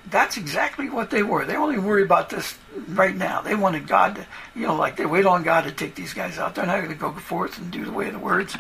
that's 0.10 0.38
exactly 0.38 0.90
what 0.90 1.10
they 1.12 1.24
were. 1.24 1.46
They 1.46 1.56
only 1.56 1.78
worry 1.78 2.04
about 2.04 2.30
this 2.30 2.58
right 2.90 3.16
now. 3.16 3.42
They 3.42 3.56
wanted 3.56 3.88
God 3.88 4.16
to, 4.16 4.26
you 4.56 4.66
know, 4.66 4.76
like 4.76 4.96
they 4.96 5.06
wait 5.06 5.26
on 5.26 5.44
God 5.44 5.64
to 5.66 5.72
take 5.72 5.96
these 5.96 6.14
guys 6.14 6.40
out. 6.40 6.56
They're 6.56 6.66
not 6.66 6.78
going 6.78 6.90
to 6.90 6.96
go 6.96 7.12
forth 7.14 7.58
and 7.60 7.72
do 7.72 7.86
the 7.86 7.92
way 7.92 8.08
of 8.08 8.14
the 8.14 8.20
words. 8.20 8.58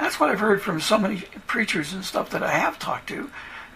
That's 0.00 0.18
what 0.18 0.30
I've 0.30 0.40
heard 0.40 0.62
from 0.62 0.80
so 0.80 0.96
many 0.96 1.24
preachers 1.46 1.92
and 1.92 2.04
stuff 2.04 2.30
that 2.30 2.42
I 2.42 2.52
have 2.52 2.78
talked 2.78 3.08
to. 3.08 3.30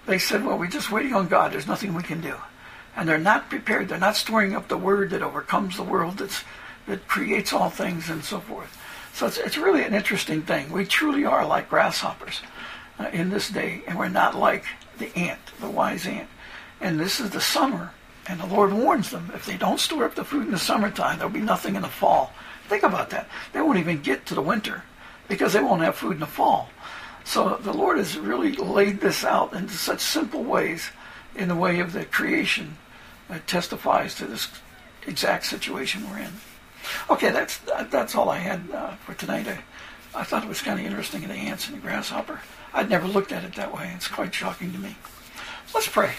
They 0.07 0.19
said, 0.19 0.45
well, 0.45 0.59
we're 0.59 0.69
just 0.69 0.91
waiting 0.91 1.15
on 1.15 1.29
God. 1.29 1.53
There's 1.53 1.67
nothing 1.67 1.95
we 1.95 2.03
can 2.03 2.21
do. 2.21 2.35
And 2.97 3.09
they're 3.09 3.19
not 3.19 3.49
prepared. 3.49 3.89
They're 3.89 3.99
not 3.99 4.17
storing 4.17 4.55
up 4.55 4.69
the 4.69 4.77
word 4.77 5.11
that 5.11 5.23
overcomes 5.23 5.77
the 5.77 5.83
world, 5.83 6.19
that's, 6.19 6.45
that 6.87 7.09
creates 7.09 7.53
all 7.53 7.71
things 7.71 8.11
and 8.11 8.25
so 8.25 8.41
forth. 8.41 8.79
So 9.15 9.27
it's, 9.27 9.39
it's 9.39 9.59
really 9.59 9.83
an 9.83 9.95
interesting 9.95 10.43
thing. 10.43 10.73
We 10.73 10.85
truly 10.85 11.25
are 11.25 11.47
like 11.47 11.69
grasshoppers 11.69 12.41
uh, 12.99 13.09
in 13.13 13.31
this 13.31 13.49
day, 13.49 13.83
and 13.87 13.99
we're 13.99 14.09
not 14.09 14.37
like 14.37 14.65
the 14.99 15.17
ant, 15.17 15.41
the 15.61 15.71
wise 15.71 16.07
ant. 16.07 16.29
And 16.81 16.99
this 16.99 17.21
is 17.21 17.31
the 17.31 17.41
summer, 17.41 17.93
and 18.27 18.41
the 18.41 18.47
Lord 18.47 18.73
warns 18.73 19.11
them 19.11 19.31
if 19.35 19.47
they 19.47 19.57
don't 19.57 19.81
store 19.81 20.05
up 20.05 20.15
the 20.15 20.25
food 20.25 20.47
in 20.47 20.53
the 20.53 20.59
summertime, 20.59 21.19
there'll 21.19 21.33
be 21.33 21.41
nothing 21.41 21.77
in 21.77 21.83
the 21.83 21.89
fall. 21.89 22.33
Think 22.69 22.83
about 22.83 23.11
that. 23.11 23.29
They 23.53 23.61
won't 23.61 23.79
even 23.79 24.01
get 24.01 24.27
to 24.27 24.35
the 24.35 24.43
winter 24.43 24.83
because 25.29 25.53
they 25.53 25.61
won't 25.61 25.83
have 25.83 25.97
food 25.97 26.15
in 26.15 26.21
the 26.21 26.27
fall. 26.27 26.71
So 27.25 27.57
the 27.63 27.73
Lord 27.73 27.99
has 27.99 28.19
really 28.19 28.53
laid 28.53 29.01
this 29.01 29.25
out 29.25 29.53
in 29.53 29.69
such 29.69 30.01
simple 30.01 30.43
ways 30.43 30.91
in 31.35 31.49
the 31.49 31.57
way 31.57 31.81
of 31.81 31.93
the 31.93 32.05
creation 32.05 32.77
that 33.29 33.47
testifies 33.47 34.15
to 34.17 34.27
this 34.27 34.49
exact 35.07 35.47
situation 35.47 36.09
we're 36.11 36.19
in. 36.19 36.33
Okay, 37.09 37.31
that's 37.31 37.59
that's 37.91 38.15
all 38.15 38.29
I 38.29 38.39
had 38.39 38.63
uh, 38.73 38.95
for 38.97 39.15
tonight. 39.15 39.47
I, 39.47 39.63
I 40.15 40.25
thought 40.25 40.43
it 40.43 40.49
was 40.49 40.61
kind 40.61 40.79
of 40.79 40.85
interesting, 40.85 41.23
the 41.23 41.35
ants 41.35 41.69
and 41.69 41.77
the 41.77 41.81
grasshopper. 41.81 42.41
I'd 42.75 42.91
never 42.91 43.07
looked 43.07 43.33
at 43.33 43.45
it 43.45 43.55
that 43.55 43.75
way. 43.75 43.93
It's 43.95 44.09
quite 44.09 44.35
shocking 44.35 44.73
to 44.73 44.79
me. 44.79 44.97
Let's 45.75 45.89
pray. 45.89 46.13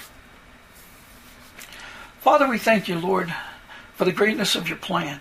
Father, 2.22 2.48
we 2.48 2.58
thank 2.58 2.88
you, 2.88 2.98
Lord, 2.98 3.34
for 3.96 4.05
the 4.05 4.12
greatness 4.12 4.55
of 4.55 4.70
your 4.70 4.77
plan. 4.77 5.20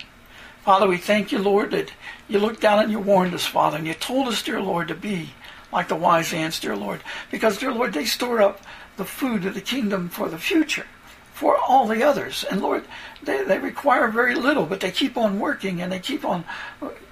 Father, 0.65 0.87
we 0.87 0.97
thank 0.97 1.33
you, 1.33 1.39
Lord, 1.39 1.73
that 1.73 1.93
you 2.29 2.39
looked 2.39 2.61
down 2.61 2.79
and 2.79 2.93
you 2.93 3.01
warned 3.01 3.35
us, 3.35 3.45
Father, 3.45 3.77
and 3.77 3.87
you 3.87 3.95
told 3.95 4.29
us, 4.29 4.43
dear 4.43 4.61
Lord, 4.61 4.89
to 4.89 4.95
be 4.95 5.31
like 5.73 5.89
the 5.89 5.97
wise 5.97 6.33
ants, 6.33 6.61
dear 6.61 6.77
Lord. 6.77 7.01
Because, 7.31 7.59
dear 7.59 7.73
Lord, 7.73 7.93
they 7.93 8.05
store 8.05 8.41
up 8.41 8.61
the 8.97 9.05
food 9.05 9.45
of 9.45 9.55
the 9.55 9.61
kingdom 9.61 10.09
for 10.09 10.29
the 10.29 10.39
future, 10.39 10.87
for 11.33 11.57
all 11.57 11.87
the 11.87 12.03
others. 12.03 12.45
And 12.51 12.61
Lord, 12.61 12.85
they, 13.23 13.43
they 13.45 13.59
require 13.59 14.09
very 14.09 14.35
little, 14.35 14.67
but 14.67 14.81
they 14.81 14.91
keep 14.91 15.17
on 15.17 15.41
working 15.41 15.81
and 15.81 15.91
they 15.91 15.99
keep 15.99 16.25
on 16.25 16.45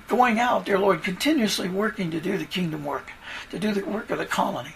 going 0.08 0.38
out, 0.40 0.66
dear 0.66 0.78
Lord, 0.78 1.02
continuously 1.02 1.68
working 1.68 2.10
to 2.10 2.20
do 2.20 2.36
the 2.36 2.44
kingdom 2.44 2.84
work, 2.84 3.12
to 3.50 3.58
do 3.58 3.72
the 3.72 3.84
work 3.84 4.10
of 4.10 4.18
the 4.18 4.26
colony. 4.26 4.74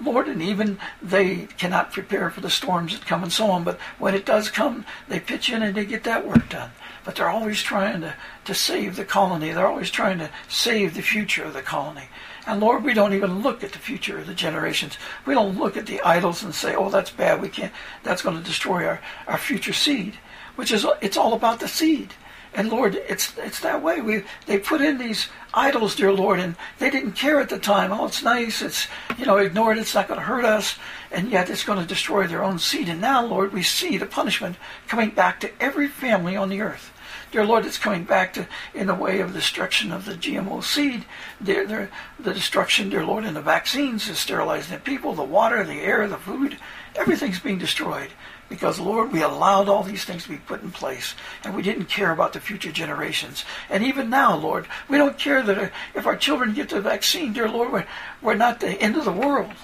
Lord, 0.00 0.28
and 0.28 0.42
even 0.42 0.78
they 1.00 1.46
cannot 1.56 1.92
prepare 1.92 2.28
for 2.28 2.40
the 2.40 2.50
storms 2.50 2.92
that 2.92 3.06
come 3.06 3.22
and 3.22 3.32
so 3.32 3.50
on, 3.50 3.64
but 3.64 3.78
when 3.98 4.14
it 4.14 4.26
does 4.26 4.50
come, 4.50 4.84
they 5.08 5.20
pitch 5.20 5.50
in 5.50 5.62
and 5.62 5.74
they 5.74 5.84
get 5.84 6.04
that 6.04 6.26
work 6.26 6.48
done. 6.48 6.70
But 7.04 7.16
they're 7.16 7.28
always 7.28 7.62
trying 7.62 8.00
to, 8.00 8.14
to 8.46 8.54
save 8.54 8.96
the 8.96 9.04
colony. 9.04 9.52
They're 9.52 9.66
always 9.66 9.90
trying 9.90 10.18
to 10.18 10.30
save 10.48 10.94
the 10.94 11.02
future 11.02 11.44
of 11.44 11.52
the 11.52 11.62
colony. 11.62 12.08
And 12.46 12.60
Lord, 12.60 12.84
we 12.84 12.94
don't 12.94 13.14
even 13.14 13.42
look 13.42 13.62
at 13.62 13.72
the 13.72 13.78
future 13.78 14.18
of 14.18 14.26
the 14.26 14.34
generations. 14.34 14.98
We 15.26 15.34
don't 15.34 15.58
look 15.58 15.76
at 15.76 15.86
the 15.86 16.00
idols 16.02 16.42
and 16.42 16.54
say, 16.54 16.74
oh, 16.74 16.90
that's 16.90 17.10
bad. 17.10 17.40
We 17.40 17.48
can't, 17.48 17.72
that's 18.02 18.22
going 18.22 18.36
to 18.36 18.42
destroy 18.42 18.86
our, 18.86 19.00
our 19.26 19.38
future 19.38 19.72
seed, 19.72 20.18
which 20.56 20.72
is, 20.72 20.86
it's 21.00 21.16
all 21.16 21.34
about 21.34 21.60
the 21.60 21.68
seed. 21.68 22.14
And 22.56 22.70
Lord, 22.70 22.94
it's 22.94 23.36
it's 23.36 23.58
that 23.60 23.82
way. 23.82 24.00
We 24.00 24.22
they 24.46 24.58
put 24.58 24.80
in 24.80 24.96
these 24.96 25.28
idols, 25.52 25.96
dear 25.96 26.12
Lord, 26.12 26.38
and 26.38 26.54
they 26.78 26.88
didn't 26.88 27.12
care 27.12 27.40
at 27.40 27.48
the 27.48 27.58
time. 27.58 27.92
Oh, 27.92 28.06
it's 28.06 28.22
nice. 28.22 28.62
It's 28.62 28.86
you 29.18 29.26
know, 29.26 29.38
ignore 29.38 29.72
it. 29.72 29.78
It's 29.78 29.94
not 29.94 30.06
going 30.06 30.20
to 30.20 30.26
hurt 30.26 30.44
us, 30.44 30.78
and 31.10 31.30
yet 31.30 31.50
it's 31.50 31.64
going 31.64 31.80
to 31.80 31.84
destroy 31.84 32.28
their 32.28 32.44
own 32.44 32.60
seed. 32.60 32.88
And 32.88 33.00
now, 33.00 33.26
Lord, 33.26 33.52
we 33.52 33.64
see 33.64 33.98
the 33.98 34.06
punishment 34.06 34.56
coming 34.86 35.10
back 35.10 35.40
to 35.40 35.50
every 35.60 35.88
family 35.88 36.36
on 36.36 36.48
the 36.48 36.60
earth. 36.60 36.92
Dear 37.34 37.46
Lord, 37.46 37.66
it's 37.66 37.78
coming 37.78 38.04
back 38.04 38.32
to 38.34 38.46
in 38.74 38.86
the 38.86 38.94
way 38.94 39.18
of 39.18 39.32
destruction 39.32 39.90
of 39.90 40.04
the 40.04 40.14
GMO 40.14 40.62
seed, 40.62 41.04
the 41.40 41.88
destruction, 42.22 42.90
dear 42.90 43.04
Lord, 43.04 43.24
in 43.24 43.34
the 43.34 43.42
vaccines, 43.42 44.06
the 44.06 44.14
sterilizing 44.14 44.72
the 44.72 44.80
people, 44.80 45.14
the 45.14 45.24
water, 45.24 45.64
the 45.64 45.80
air, 45.80 46.06
the 46.06 46.16
food, 46.16 46.58
everything's 46.94 47.40
being 47.40 47.58
destroyed. 47.58 48.10
Because, 48.48 48.78
Lord, 48.78 49.10
we 49.10 49.20
allowed 49.20 49.68
all 49.68 49.82
these 49.82 50.04
things 50.04 50.22
to 50.22 50.28
be 50.28 50.36
put 50.36 50.62
in 50.62 50.70
place, 50.70 51.16
and 51.42 51.56
we 51.56 51.62
didn't 51.62 51.86
care 51.86 52.12
about 52.12 52.34
the 52.34 52.40
future 52.40 52.70
generations. 52.70 53.44
And 53.68 53.82
even 53.82 54.08
now, 54.08 54.36
Lord, 54.36 54.68
we 54.88 54.96
don't 54.96 55.18
care 55.18 55.42
that 55.42 55.72
if 55.96 56.06
our 56.06 56.16
children 56.16 56.54
get 56.54 56.68
the 56.68 56.80
vaccine, 56.80 57.32
dear 57.32 57.48
Lord, 57.48 57.72
we're, 57.72 57.86
we're 58.22 58.34
not 58.34 58.60
the 58.60 58.80
end 58.80 58.96
of 58.96 59.04
the 59.04 59.10
world. 59.10 59.54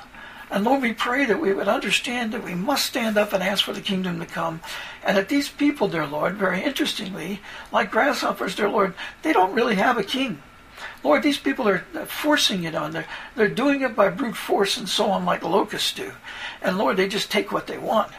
And 0.50 0.64
Lord, 0.64 0.82
we 0.82 0.92
pray 0.92 1.24
that 1.26 1.40
we 1.40 1.52
would 1.52 1.68
understand 1.68 2.32
that 2.32 2.42
we 2.42 2.54
must 2.54 2.86
stand 2.86 3.16
up 3.16 3.32
and 3.32 3.42
ask 3.42 3.64
for 3.64 3.72
the 3.72 3.80
kingdom 3.80 4.18
to 4.18 4.26
come. 4.26 4.60
And 5.04 5.16
that 5.16 5.28
these 5.28 5.48
people, 5.48 5.86
dear 5.86 6.06
Lord, 6.06 6.34
very 6.34 6.62
interestingly, 6.62 7.40
like 7.70 7.92
grasshoppers, 7.92 8.56
dear 8.56 8.68
Lord, 8.68 8.94
they 9.22 9.32
don't 9.32 9.54
really 9.54 9.76
have 9.76 9.96
a 9.96 10.02
king. 10.02 10.42
Lord, 11.04 11.22
these 11.22 11.38
people 11.38 11.68
are 11.68 11.78
forcing 12.06 12.64
it 12.64 12.74
on. 12.74 12.90
They're, 12.90 13.06
they're 13.36 13.48
doing 13.48 13.82
it 13.82 13.94
by 13.94 14.08
brute 14.08 14.36
force 14.36 14.76
and 14.76 14.88
so 14.88 15.10
on, 15.10 15.24
like 15.24 15.42
locusts 15.42 15.92
do. 15.92 16.12
And 16.62 16.78
Lord, 16.78 16.96
they 16.96 17.08
just 17.08 17.30
take 17.30 17.52
what 17.52 17.66
they 17.66 17.78
want. 17.78 18.12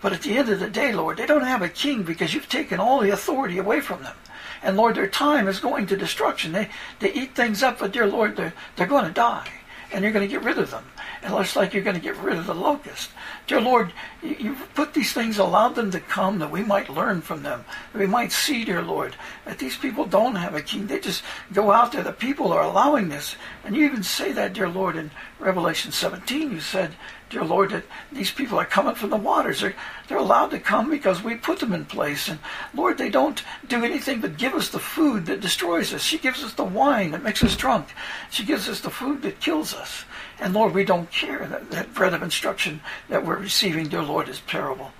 But 0.00 0.12
at 0.12 0.22
the 0.22 0.36
end 0.36 0.48
of 0.48 0.60
the 0.60 0.70
day, 0.70 0.92
Lord, 0.92 1.16
they 1.16 1.26
don't 1.26 1.44
have 1.44 1.62
a 1.62 1.68
king 1.68 2.02
because 2.02 2.34
you've 2.34 2.48
taken 2.48 2.80
all 2.80 3.00
the 3.00 3.10
authority 3.10 3.58
away 3.58 3.80
from 3.80 4.02
them. 4.02 4.16
And 4.62 4.76
Lord, 4.76 4.94
their 4.94 5.08
time 5.08 5.48
is 5.48 5.60
going 5.60 5.86
to 5.88 5.96
destruction. 5.96 6.52
They, 6.52 6.70
they 6.98 7.12
eat 7.12 7.34
things 7.34 7.62
up, 7.62 7.78
but 7.78 7.92
dear 7.92 8.06
Lord, 8.06 8.36
they're, 8.36 8.54
they're 8.76 8.86
going 8.86 9.04
to 9.04 9.12
die. 9.12 9.48
And 9.92 10.02
you're 10.02 10.12
going 10.12 10.26
to 10.26 10.32
get 10.32 10.42
rid 10.42 10.58
of 10.58 10.70
them. 10.70 10.84
And 11.24 11.34
looks 11.34 11.56
like 11.56 11.72
you're 11.72 11.82
going 11.82 11.96
to 11.96 12.02
get 12.02 12.18
rid 12.18 12.36
of 12.36 12.44
the 12.44 12.54
locust. 12.54 13.10
Dear 13.46 13.62
Lord, 13.62 13.94
you, 14.22 14.52
have 14.52 14.74
put 14.74 14.92
these 14.92 15.14
things, 15.14 15.38
allowed 15.38 15.74
them 15.74 15.90
to 15.92 16.00
come 16.00 16.38
that 16.38 16.50
we 16.50 16.62
might 16.62 16.90
learn 16.90 17.22
from 17.22 17.42
them. 17.42 17.64
We 17.94 18.06
might 18.06 18.30
see, 18.30 18.62
dear 18.62 18.82
Lord, 18.82 19.16
that 19.46 19.58
these 19.58 19.74
people 19.74 20.04
don't 20.04 20.34
have 20.34 20.54
a 20.54 20.60
king. 20.60 20.86
They 20.86 21.00
just 21.00 21.24
go 21.50 21.72
out 21.72 21.92
there. 21.92 22.02
The 22.02 22.12
people 22.12 22.52
are 22.52 22.62
allowing 22.62 23.08
this. 23.08 23.36
And 23.64 23.74
you 23.74 23.86
even 23.86 24.02
say 24.02 24.32
that, 24.32 24.52
dear 24.52 24.68
Lord, 24.68 24.96
in 24.96 25.10
Revelation 25.38 25.92
17. 25.92 26.52
You 26.52 26.60
said, 26.60 26.94
dear 27.30 27.42
Lord, 27.42 27.70
that 27.70 27.84
these 28.12 28.30
people 28.30 28.58
are 28.58 28.66
coming 28.66 28.94
from 28.94 29.08
the 29.08 29.16
waters. 29.16 29.62
They're, 29.62 29.74
they're 30.08 30.18
allowed 30.18 30.50
to 30.50 30.60
come 30.60 30.90
because 30.90 31.22
we 31.22 31.36
put 31.36 31.58
them 31.58 31.72
in 31.72 31.86
place. 31.86 32.28
And 32.28 32.38
Lord, 32.74 32.98
they 32.98 33.08
don't 33.08 33.42
do 33.66 33.82
anything 33.82 34.20
but 34.20 34.36
give 34.36 34.52
us 34.52 34.68
the 34.68 34.78
food 34.78 35.24
that 35.26 35.40
destroys 35.40 35.94
us. 35.94 36.02
She 36.02 36.18
gives 36.18 36.44
us 36.44 36.52
the 36.52 36.64
wine 36.64 37.12
that 37.12 37.22
makes 37.22 37.42
us 37.42 37.56
drunk. 37.56 37.88
She 38.30 38.44
gives 38.44 38.68
us 38.68 38.80
the 38.80 38.90
food 38.90 39.22
that 39.22 39.40
kills 39.40 39.72
us. 39.72 40.04
And 40.40 40.52
Lord, 40.52 40.74
we 40.74 40.84
don't 40.84 41.10
care 41.10 41.46
that 41.46 41.70
that 41.70 41.94
bread 41.94 42.14
of 42.14 42.22
instruction 42.22 42.80
that 43.08 43.24
we're 43.24 43.38
receiving, 43.38 43.88
dear 43.88 44.02
Lord, 44.02 44.28
is 44.28 44.42
terrible. 44.46 44.92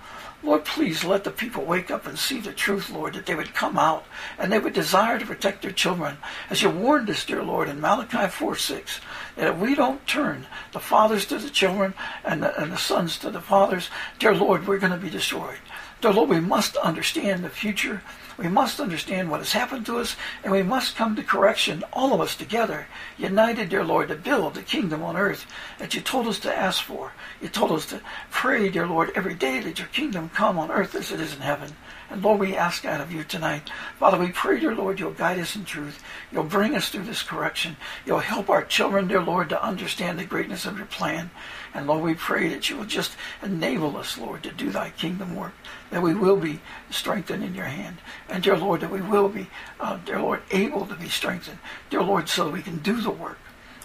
Lord, 0.45 0.63
please 0.63 1.03
let 1.03 1.23
the 1.23 1.31
people 1.31 1.65
wake 1.65 1.89
up 1.89 2.05
and 2.05 2.19
see 2.19 2.39
the 2.39 2.53
truth, 2.53 2.91
Lord, 2.91 3.13
that 3.13 3.25
they 3.25 3.33
would 3.33 3.55
come 3.55 3.79
out 3.79 4.05
and 4.37 4.51
they 4.51 4.59
would 4.59 4.73
desire 4.73 5.17
to 5.17 5.25
protect 5.25 5.63
their 5.63 5.71
children. 5.71 6.17
As 6.51 6.61
you 6.61 6.69
warned 6.69 7.09
us, 7.09 7.25
dear 7.25 7.41
Lord, 7.41 7.67
in 7.67 7.81
Malachi 7.81 8.27
4 8.27 8.55
6, 8.55 9.01
that 9.37 9.47
if 9.47 9.57
we 9.57 9.73
don't 9.73 10.05
turn 10.05 10.45
the 10.71 10.79
fathers 10.79 11.25
to 11.27 11.39
the 11.39 11.49
children 11.49 11.95
and 12.23 12.43
the, 12.43 12.61
and 12.61 12.71
the 12.71 12.77
sons 12.77 13.17
to 13.19 13.31
the 13.31 13.41
fathers, 13.41 13.89
dear 14.19 14.35
Lord, 14.35 14.67
we're 14.67 14.77
going 14.77 14.91
to 14.91 14.97
be 14.97 15.09
destroyed. 15.09 15.57
Dear 16.01 16.13
Lord, 16.13 16.29
we 16.29 16.39
must 16.39 16.75
understand 16.77 17.43
the 17.43 17.49
future 17.49 18.01
we 18.37 18.49
must 18.49 18.81
understand 18.81 19.31
what 19.31 19.39
has 19.39 19.53
happened 19.53 19.85
to 19.85 19.97
us, 19.97 20.17
and 20.43 20.51
we 20.51 20.61
must 20.61 20.97
come 20.97 21.15
to 21.15 21.23
correction, 21.23 21.85
all 21.93 22.13
of 22.13 22.19
us 22.19 22.35
together, 22.35 22.87
united, 23.17 23.69
dear 23.69 23.83
Lord, 23.83 24.09
to 24.09 24.15
build 24.15 24.55
the 24.55 24.61
kingdom 24.61 25.01
on 25.03 25.15
earth 25.15 25.45
that 25.79 25.93
you 25.93 26.01
told 26.01 26.27
us 26.27 26.39
to 26.39 26.53
ask 26.53 26.83
for. 26.83 27.13
You 27.41 27.47
told 27.47 27.71
us 27.71 27.85
to 27.87 28.01
pray, 28.31 28.69
dear 28.69 28.87
Lord, 28.87 29.11
every 29.15 29.35
day 29.35 29.61
that 29.61 29.79
your 29.79 29.87
kingdom 29.87 30.29
come 30.29 30.59
on 30.59 30.69
earth 30.69 30.95
as 30.95 31.13
it 31.13 31.21
is 31.21 31.33
in 31.33 31.41
heaven. 31.41 31.77
And 32.09 32.21
Lord, 32.21 32.39
we 32.39 32.55
ask 32.55 32.85
out 32.85 33.01
of 33.01 33.11
you 33.11 33.23
tonight. 33.23 33.71
Father, 33.99 34.17
we 34.17 34.31
pray, 34.31 34.59
dear 34.59 34.75
Lord, 34.75 34.99
you'll 34.99 35.11
guide 35.11 35.39
us 35.39 35.55
in 35.55 35.65
truth. 35.65 36.03
You'll 36.31 36.43
bring 36.43 36.75
us 36.75 36.89
through 36.89 37.05
this 37.05 37.23
correction. 37.23 37.77
You'll 38.05 38.19
help 38.19 38.49
our 38.49 38.63
children, 38.63 39.07
dear 39.07 39.21
Lord, 39.21 39.49
to 39.49 39.63
understand 39.63 40.19
the 40.19 40.25
greatness 40.25 40.65
of 40.65 40.77
your 40.77 40.85
plan. 40.85 41.31
And 41.73 41.87
Lord, 41.87 42.03
we 42.03 42.13
pray 42.13 42.47
that 42.49 42.69
you 42.69 42.77
will 42.77 42.85
just 42.85 43.17
enable 43.41 43.97
us, 43.97 44.17
Lord, 44.17 44.43
to 44.43 44.51
do 44.51 44.69
thy 44.69 44.91
kingdom 44.91 45.35
work, 45.35 45.53
that 45.89 46.03
we 46.03 46.13
will 46.13 46.37
be 46.37 46.61
strengthened 46.89 47.43
in 47.43 47.55
your 47.55 47.65
hand. 47.65 47.97
And 48.29 48.43
dear 48.43 48.57
Lord, 48.57 48.81
that 48.81 48.91
we 48.91 49.01
will 49.01 49.27
be, 49.27 49.47
uh, 49.79 49.97
dear 50.05 50.21
Lord, 50.21 50.41
able 50.51 50.85
to 50.85 50.95
be 50.95 51.09
strengthened, 51.09 51.59
dear 51.89 52.03
Lord, 52.03 52.29
so 52.29 52.45
that 52.45 52.53
we 52.53 52.61
can 52.61 52.77
do 52.77 53.01
the 53.01 53.11
work. 53.11 53.39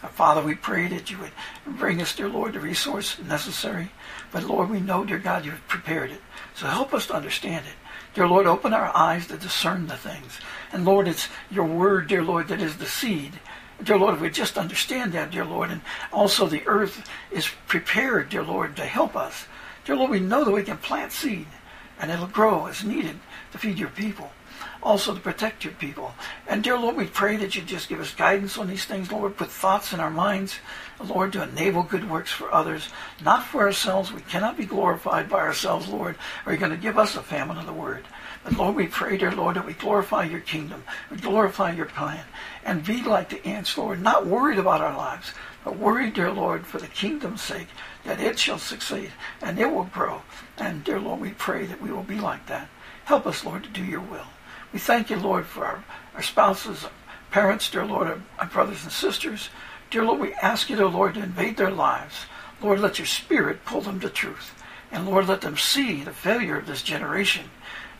Father, 0.08 0.42
we 0.42 0.54
pray 0.54 0.88
that 0.88 1.10
you 1.10 1.18
would 1.18 1.32
bring 1.78 2.00
us, 2.00 2.14
dear 2.14 2.28
Lord, 2.28 2.54
the 2.54 2.60
resource 2.60 3.18
necessary. 3.18 3.90
But 4.32 4.44
Lord, 4.44 4.70
we 4.70 4.80
know, 4.80 5.04
dear 5.04 5.18
God, 5.18 5.44
you've 5.44 5.66
prepared 5.68 6.10
it. 6.10 6.22
So 6.54 6.66
help 6.66 6.94
us 6.94 7.06
to 7.08 7.14
understand 7.14 7.66
it. 7.66 7.74
Dear 8.14 8.26
Lord, 8.26 8.46
open 8.46 8.72
our 8.72 8.94
eyes 8.96 9.26
to 9.28 9.36
discern 9.36 9.86
the 9.86 9.96
things. 9.96 10.40
And 10.72 10.84
Lord, 10.84 11.06
it's 11.06 11.28
your 11.50 11.66
word, 11.66 12.08
dear 12.08 12.22
Lord, 12.22 12.48
that 12.48 12.60
is 12.60 12.76
the 12.76 12.86
seed. 12.86 13.38
Dear 13.82 13.98
Lord, 13.98 14.14
if 14.14 14.20
we 14.20 14.30
just 14.30 14.58
understand 14.58 15.12
that, 15.12 15.30
dear 15.30 15.44
Lord, 15.44 15.70
and 15.70 15.80
also 16.12 16.46
the 16.46 16.66
earth 16.66 17.08
is 17.30 17.48
prepared, 17.66 18.28
dear 18.28 18.42
Lord, 18.42 18.76
to 18.76 18.84
help 18.84 19.16
us. 19.16 19.46
Dear 19.84 19.96
Lord, 19.96 20.10
we 20.10 20.20
know 20.20 20.44
that 20.44 20.50
we 20.50 20.62
can 20.62 20.76
plant 20.76 21.12
seed 21.12 21.46
and 22.00 22.10
it'll 22.10 22.26
grow 22.26 22.66
as 22.66 22.82
needed 22.82 23.18
to 23.52 23.58
feed 23.58 23.78
your 23.78 23.90
people 23.90 24.32
also 24.82 25.14
to 25.14 25.20
protect 25.20 25.64
your 25.64 25.74
people. 25.74 26.14
And 26.46 26.62
dear 26.62 26.78
Lord, 26.78 26.96
we 26.96 27.06
pray 27.06 27.36
that 27.36 27.54
you 27.54 27.62
just 27.62 27.88
give 27.88 28.00
us 28.00 28.14
guidance 28.14 28.56
on 28.56 28.68
these 28.68 28.84
things. 28.84 29.12
Lord, 29.12 29.36
put 29.36 29.50
thoughts 29.50 29.92
in 29.92 30.00
our 30.00 30.10
minds, 30.10 30.58
Lord, 31.04 31.32
to 31.34 31.42
enable 31.42 31.82
good 31.82 32.08
works 32.08 32.32
for 32.32 32.52
others, 32.52 32.88
not 33.22 33.44
for 33.44 33.60
ourselves. 33.60 34.12
We 34.12 34.22
cannot 34.22 34.56
be 34.56 34.64
glorified 34.64 35.28
by 35.28 35.40
ourselves, 35.40 35.88
Lord. 35.88 36.16
Are 36.46 36.52
you 36.52 36.58
going 36.58 36.70
to 36.72 36.76
give 36.76 36.98
us 36.98 37.16
a 37.16 37.22
famine 37.22 37.58
of 37.58 37.66
the 37.66 37.72
word? 37.72 38.04
But 38.44 38.56
Lord, 38.56 38.74
we 38.74 38.86
pray, 38.86 39.18
dear 39.18 39.32
Lord, 39.32 39.56
that 39.56 39.66
we 39.66 39.74
glorify 39.74 40.24
your 40.24 40.40
kingdom, 40.40 40.82
we 41.10 41.18
glorify 41.18 41.72
your 41.72 41.86
plan, 41.86 42.24
and 42.64 42.84
be 42.84 43.02
like 43.02 43.28
the 43.28 43.46
ants, 43.46 43.76
Lord, 43.76 44.00
not 44.00 44.26
worried 44.26 44.58
about 44.58 44.80
our 44.80 44.96
lives, 44.96 45.32
but 45.62 45.76
worried, 45.76 46.14
dear 46.14 46.32
Lord, 46.32 46.66
for 46.66 46.78
the 46.78 46.86
kingdom's 46.86 47.42
sake, 47.42 47.68
that 48.04 48.18
it 48.18 48.38
shall 48.38 48.58
succeed 48.58 49.12
and 49.42 49.58
it 49.58 49.70
will 49.70 49.84
grow. 49.84 50.22
And 50.56 50.82
dear 50.84 50.98
Lord, 50.98 51.20
we 51.20 51.30
pray 51.30 51.66
that 51.66 51.82
we 51.82 51.92
will 51.92 52.02
be 52.02 52.18
like 52.18 52.46
that. 52.46 52.68
Help 53.04 53.26
us, 53.26 53.44
Lord, 53.44 53.64
to 53.64 53.68
do 53.68 53.84
your 53.84 54.00
will. 54.00 54.26
We 54.72 54.78
thank 54.78 55.10
you, 55.10 55.16
Lord, 55.16 55.46
for 55.46 55.64
our, 55.64 55.84
our 56.14 56.22
spouses, 56.22 56.84
our 56.84 56.90
parents, 57.30 57.70
dear 57.70 57.84
Lord, 57.84 58.06
our, 58.06 58.22
our 58.38 58.46
brothers 58.46 58.82
and 58.84 58.92
sisters. 58.92 59.48
Dear 59.90 60.04
Lord, 60.04 60.20
we 60.20 60.34
ask 60.34 60.70
you, 60.70 60.76
dear 60.76 60.86
Lord, 60.86 61.14
to 61.14 61.22
invade 61.22 61.56
their 61.56 61.70
lives. 61.70 62.26
Lord, 62.62 62.80
let 62.80 62.98
your 62.98 63.06
spirit 63.06 63.64
pull 63.64 63.80
them 63.80 63.98
to 64.00 64.08
truth. 64.08 64.54
And 64.92 65.06
Lord, 65.06 65.26
let 65.26 65.40
them 65.40 65.56
see 65.56 66.02
the 66.02 66.12
failure 66.12 66.58
of 66.58 66.66
this 66.66 66.82
generation. 66.82 67.50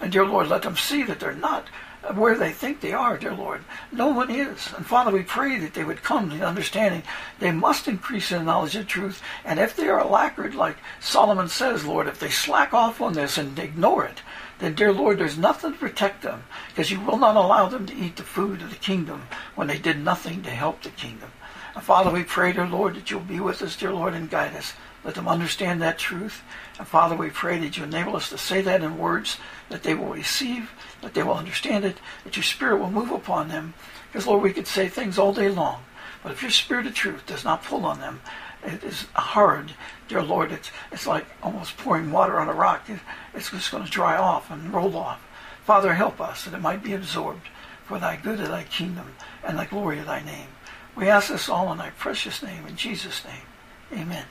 And 0.00 0.12
dear 0.12 0.24
Lord, 0.24 0.48
let 0.48 0.62
them 0.62 0.76
see 0.76 1.02
that 1.04 1.20
they're 1.20 1.32
not 1.34 1.68
where 2.14 2.36
they 2.36 2.50
think 2.50 2.80
they 2.80 2.92
are, 2.92 3.18
dear 3.18 3.34
Lord. 3.34 3.62
No 3.92 4.08
one 4.08 4.30
is. 4.30 4.72
And 4.74 4.86
Father, 4.86 5.10
we 5.10 5.22
pray 5.22 5.58
that 5.58 5.74
they 5.74 5.84
would 5.84 6.02
come 6.02 6.30
to 6.30 6.36
the 6.36 6.46
understanding 6.46 7.02
they 7.38 7.52
must 7.52 7.88
increase 7.88 8.32
in 8.32 8.44
knowledge 8.44 8.76
of 8.76 8.86
truth. 8.86 9.20
And 9.44 9.58
if 9.58 9.76
they 9.76 9.88
are 9.88 10.04
laggard, 10.04 10.54
like 10.54 10.78
Solomon 10.98 11.48
says, 11.48 11.84
Lord, 11.84 12.06
if 12.06 12.18
they 12.18 12.30
slack 12.30 12.72
off 12.72 13.00
on 13.00 13.12
this 13.12 13.36
and 13.36 13.58
ignore 13.58 14.04
it, 14.04 14.22
then, 14.60 14.74
dear 14.74 14.92
Lord, 14.92 15.18
there's 15.18 15.38
nothing 15.38 15.72
to 15.72 15.78
protect 15.78 16.22
them 16.22 16.44
because 16.68 16.90
you 16.90 17.00
will 17.00 17.16
not 17.16 17.36
allow 17.36 17.68
them 17.68 17.86
to 17.86 17.96
eat 17.96 18.16
the 18.16 18.22
food 18.22 18.60
of 18.60 18.70
the 18.70 18.76
kingdom 18.76 19.22
when 19.54 19.68
they 19.68 19.78
did 19.78 19.98
nothing 19.98 20.42
to 20.42 20.50
help 20.50 20.82
the 20.82 20.90
kingdom. 20.90 21.32
And 21.74 21.82
Father, 21.82 22.10
we 22.10 22.24
pray, 22.24 22.52
dear 22.52 22.66
Lord, 22.66 22.96
that 22.96 23.10
you'll 23.10 23.20
be 23.20 23.40
with 23.40 23.62
us, 23.62 23.76
dear 23.76 23.92
Lord, 23.92 24.12
and 24.12 24.28
guide 24.30 24.54
us. 24.54 24.74
Let 25.02 25.14
them 25.14 25.28
understand 25.28 25.80
that 25.80 25.98
truth. 25.98 26.42
And 26.78 26.86
Father, 26.86 27.16
we 27.16 27.30
pray 27.30 27.58
that 27.58 27.76
you 27.76 27.84
enable 27.84 28.16
us 28.16 28.28
to 28.30 28.38
say 28.38 28.60
that 28.60 28.82
in 28.82 28.98
words 28.98 29.38
that 29.70 29.82
they 29.82 29.94
will 29.94 30.12
receive, 30.12 30.70
that 31.00 31.14
they 31.14 31.22
will 31.22 31.34
understand 31.34 31.86
it, 31.86 31.96
that 32.24 32.36
your 32.36 32.42
Spirit 32.42 32.80
will 32.80 32.90
move 32.90 33.10
upon 33.10 33.48
them. 33.48 33.72
Because, 34.12 34.26
Lord, 34.26 34.42
we 34.42 34.52
could 34.52 34.66
say 34.66 34.88
things 34.88 35.18
all 35.18 35.32
day 35.32 35.48
long. 35.48 35.82
But 36.22 36.32
if 36.32 36.42
your 36.42 36.50
Spirit 36.50 36.86
of 36.86 36.94
truth 36.94 37.24
does 37.24 37.44
not 37.44 37.64
pull 37.64 37.86
on 37.86 38.00
them, 38.00 38.20
it 38.62 38.82
is 38.84 39.06
hard, 39.14 39.72
dear 40.08 40.22
Lord. 40.22 40.52
It's, 40.52 40.70
it's 40.92 41.06
like 41.06 41.26
almost 41.42 41.76
pouring 41.76 42.10
water 42.10 42.38
on 42.38 42.48
a 42.48 42.52
rock. 42.52 42.88
It, 42.88 43.00
it's 43.34 43.50
just 43.50 43.70
going 43.70 43.84
to 43.84 43.90
dry 43.90 44.16
off 44.16 44.50
and 44.50 44.72
roll 44.72 44.96
off. 44.96 45.20
Father, 45.64 45.94
help 45.94 46.20
us 46.20 46.44
that 46.44 46.54
it 46.54 46.60
might 46.60 46.82
be 46.82 46.92
absorbed 46.92 47.46
for 47.84 47.98
thy 47.98 48.16
good 48.16 48.40
of 48.40 48.48
thy 48.48 48.64
kingdom 48.64 49.14
and 49.44 49.58
the 49.58 49.64
glory 49.64 49.98
of 49.98 50.06
thy 50.06 50.22
name. 50.22 50.48
We 50.96 51.08
ask 51.08 51.30
this 51.30 51.48
all 51.48 51.70
in 51.72 51.78
thy 51.78 51.90
precious 51.90 52.42
name, 52.42 52.66
in 52.66 52.76
Jesus' 52.76 53.24
name. 53.24 54.00
Amen. 54.00 54.24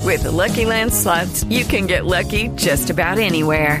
With 0.00 0.24
the 0.24 0.30
Lucky 0.30 0.64
Land 0.64 0.92
slots, 0.92 1.44
you 1.44 1.64
can 1.64 1.86
get 1.86 2.04
lucky 2.04 2.48
just 2.56 2.90
about 2.90 3.18
anywhere. 3.18 3.80